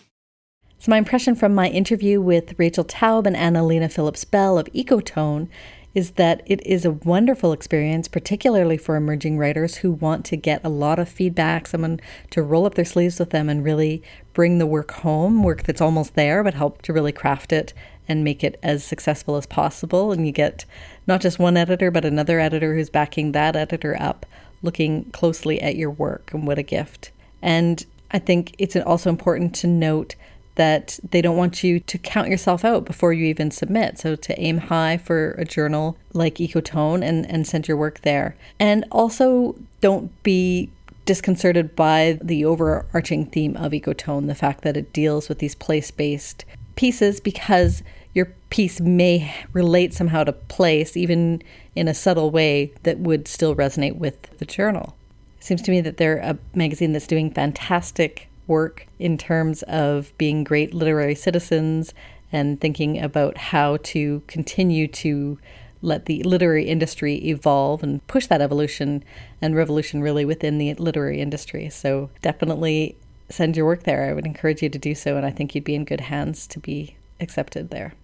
So, 0.79 0.90
my 0.90 0.96
impression 0.96 1.35
from 1.35 1.55
my 1.55 1.68
interview 1.68 2.20
with 2.20 2.55
Rachel 2.59 2.85
Taube 2.85 3.27
and 3.27 3.37
Anna 3.37 3.64
Lena 3.64 3.88
Phillips 3.88 4.25
Bell 4.25 4.59
of 4.59 4.66
Ecotone 4.75 5.49
is 5.96 6.11
that 6.11 6.42
it 6.44 6.64
is 6.66 6.85
a 6.85 6.90
wonderful 6.90 7.54
experience, 7.54 8.06
particularly 8.06 8.76
for 8.76 8.96
emerging 8.96 9.38
writers 9.38 9.76
who 9.76 9.90
want 9.90 10.26
to 10.26 10.37
get 10.37 10.62
a 10.62 10.68
lot 10.68 10.98
of 10.98 11.09
feedback, 11.09 11.66
someone 11.66 11.98
to 12.28 12.42
roll 12.42 12.66
up 12.66 12.74
their 12.74 12.85
sleeves 12.85 13.18
with 13.18 13.30
them 13.30 13.48
and 13.48 13.64
really 13.64 14.02
bring 14.35 14.59
the 14.59 14.66
work 14.66 14.90
home, 14.90 15.42
work 15.42 15.62
that's 15.62 15.80
almost 15.80 16.14
there, 16.14 16.44
but 16.44 16.52
help 16.52 16.82
to 16.82 16.92
really 16.92 17.12
craft 17.12 17.50
it 17.50 17.72
and 18.06 18.22
make 18.22 18.44
it 18.44 18.61
as 18.62 18.85
successful 18.85 19.37
as 19.37 19.46
possible. 19.46 20.12
And 20.12 20.26
you 20.26 20.32
get 20.32 20.66
not 21.06 21.22
just 21.22 21.38
one 21.38 21.56
editor, 21.56 21.90
but 21.90 22.04
another 22.04 22.40
editor 22.40 22.74
who's 22.74 22.90
backing 22.90 23.32
that 23.32 23.56
editor 23.56 23.96
up, 23.98 24.26
looking 24.61 25.06
closely 25.12 25.62
at 25.62 25.76
your 25.76 25.90
work. 25.90 26.30
And 26.35 26.46
what 26.46 26.59
a 26.59 26.62
gift. 26.62 27.11
And 27.40 27.87
I 28.11 28.18
think 28.18 28.54
it's 28.59 28.76
also 28.76 29.09
important 29.09 29.54
to 29.56 29.66
note 29.66 30.14
that 30.56 30.98
they 31.10 31.22
don't 31.22 31.36
want 31.36 31.62
you 31.62 31.80
to 31.80 31.98
count 31.98 32.28
yourself 32.28 32.64
out 32.64 32.84
before 32.84 33.12
you 33.12 33.24
even 33.26 33.50
submit. 33.50 33.98
So 33.98 34.16
to 34.16 34.40
aim 34.40 34.58
high 34.58 34.96
for 34.96 35.32
a 35.32 35.44
journal 35.44 35.96
like 36.12 36.36
Ecotone 36.36 37.02
and, 37.04 37.30
and 37.30 37.46
send 37.46 37.68
your 37.68 37.76
work 37.76 38.00
there. 38.00 38.36
And 38.58 38.84
also 38.90 39.54
don't 39.80 40.10
be 40.22 40.70
disconcerted 41.04 41.76
by 41.76 42.18
the 42.20 42.44
overarching 42.44 43.26
theme 43.26 43.56
of 43.56 43.72
Ecotone, 43.72 44.26
the 44.26 44.34
fact 44.34 44.62
that 44.62 44.76
it 44.76 44.92
deals 44.92 45.28
with 45.28 45.38
these 45.38 45.54
place 45.54 45.90
based 45.90 46.44
pieces 46.74 47.20
because 47.20 47.82
your 48.12 48.32
piece 48.50 48.80
may 48.80 49.32
relate 49.52 49.92
somehow 49.92 50.24
to 50.24 50.32
place, 50.32 50.96
even 50.96 51.42
in 51.74 51.86
a 51.86 51.94
subtle 51.94 52.30
way 52.30 52.72
that 52.82 52.98
would 52.98 53.28
still 53.28 53.54
resonate 53.54 53.96
with 53.96 54.22
the 54.38 54.46
journal. 54.46 54.96
It 55.38 55.44
seems 55.44 55.62
to 55.62 55.70
me 55.70 55.82
that 55.82 55.98
they're 55.98 56.18
a 56.18 56.38
magazine 56.54 56.92
that's 56.92 57.06
doing 57.06 57.30
fantastic 57.30 58.28
work 58.46 58.87
in 58.98 59.18
terms 59.18 59.62
of 59.64 60.12
being 60.18 60.44
great 60.44 60.72
literary 60.72 61.14
citizens 61.14 61.92
and 62.32 62.61
thinking 62.61 63.00
about 63.00 63.37
how 63.37 63.76
to 63.78 64.22
continue 64.26 64.87
to 64.88 65.38
let 65.82 66.06
the 66.06 66.22
literary 66.22 66.64
industry 66.64 67.16
evolve 67.28 67.82
and 67.82 68.04
push 68.06 68.26
that 68.26 68.40
evolution 68.40 69.04
and 69.40 69.54
revolution 69.54 70.00
really 70.00 70.24
within 70.24 70.59
the 70.59 70.74
literary 70.74 71.20
industry. 71.20 71.68
So 71.68 72.11
definitely 72.22 72.96
send 73.28 73.56
your 73.56 73.66
work 73.66 73.85
there. 73.85 74.09
I 74.09 74.12
would 74.12 74.26
encourage 74.26 74.62
you 74.62 74.68
to 74.68 74.78
do 74.78 74.94
so, 74.94 75.16
and 75.16 75.26
I 75.26 75.30
think 75.30 75.54
you'd 75.54 75.64
be 75.64 75.74
in 75.74 75.85
good 75.85 76.02
hands 76.02 76.46
to 76.48 76.59
be 76.59 76.96
accepted 77.20 77.70
there. 77.70 77.94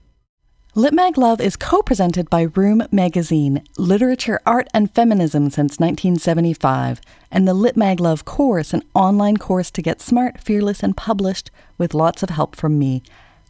Litmag 0.74 1.18
Love 1.18 1.38
is 1.38 1.54
co 1.54 1.82
presented 1.82 2.30
by 2.30 2.48
Room 2.54 2.82
Magazine, 2.90 3.62
Literature, 3.76 4.40
Art, 4.46 4.68
and 4.72 4.90
Feminism 4.94 5.50
since 5.50 5.78
1975, 5.78 7.02
and 7.30 7.46
the 7.46 7.52
Litmag 7.52 8.00
Love 8.00 8.24
course, 8.24 8.72
an 8.72 8.82
online 8.94 9.36
course 9.36 9.70
to 9.70 9.82
get 9.82 10.00
smart, 10.00 10.40
fearless, 10.40 10.82
and 10.82 10.96
published 10.96 11.50
with 11.76 11.92
lots 11.92 12.22
of 12.22 12.30
help 12.30 12.56
from 12.56 12.78
me. 12.78 13.02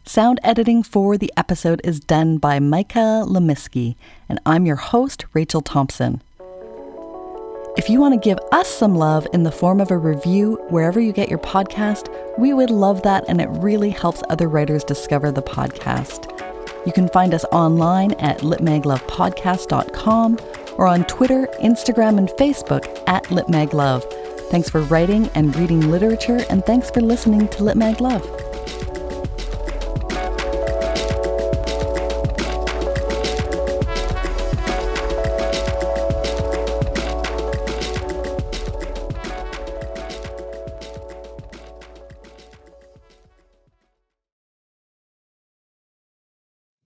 Sound 0.05 0.41
editing 0.43 0.83
for 0.83 1.17
the 1.17 1.31
episode 1.37 1.79
is 1.85 2.01
done 2.01 2.39
by 2.39 2.59
Micah 2.59 3.23
Lemisky, 3.25 3.95
and 4.27 4.37
I'm 4.45 4.65
your 4.65 4.75
host, 4.75 5.23
Rachel 5.31 5.61
Thompson. 5.61 6.21
If 7.77 7.89
you 7.89 8.01
want 8.01 8.15
to 8.15 8.19
give 8.19 8.37
us 8.51 8.67
some 8.67 8.95
love 8.95 9.25
in 9.31 9.43
the 9.43 9.51
form 9.51 9.79
of 9.79 9.91
a 9.91 9.97
review 9.97 10.55
wherever 10.67 10.99
you 10.99 11.13
get 11.13 11.29
your 11.29 11.39
podcast, 11.39 12.13
we 12.37 12.53
would 12.53 12.69
love 12.69 13.01
that, 13.03 13.23
and 13.29 13.39
it 13.39 13.47
really 13.47 13.91
helps 13.91 14.21
other 14.29 14.49
writers 14.49 14.83
discover 14.83 15.31
the 15.31 15.41
podcast. 15.41 16.32
You 16.85 16.91
can 16.91 17.07
find 17.09 17.33
us 17.33 17.45
online 17.45 18.11
at 18.13 18.39
litmaglovepodcast.com 18.39 20.37
or 20.77 20.87
on 20.87 21.05
Twitter, 21.05 21.47
Instagram, 21.61 22.17
and 22.17 22.29
Facebook 22.29 23.03
at 23.07 23.23
litmaglove. 23.25 24.03
Thanks 24.49 24.69
for 24.69 24.81
writing 24.83 25.29
and 25.35 25.55
reading 25.55 25.89
literature, 25.89 26.45
and 26.49 26.63
thanks 26.65 26.91
for 26.91 27.01
listening 27.01 27.47
to 27.49 27.63
Litmag 27.63 27.99
Love. 27.99 28.52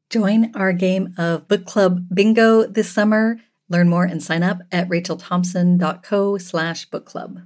Join 0.10 0.52
our 0.56 0.72
game 0.72 1.14
of 1.18 1.48
book 1.48 1.66
club 1.66 2.08
bingo 2.14 2.66
this 2.66 2.90
summer. 2.90 3.38
Learn 3.70 3.90
more 3.90 4.06
and 4.06 4.24
sign 4.24 4.42
up 4.42 4.60
at 4.72 4.88
rachelthompson.co 4.88 6.38
slash 6.38 6.86
book 6.86 7.06
club. 7.06 7.42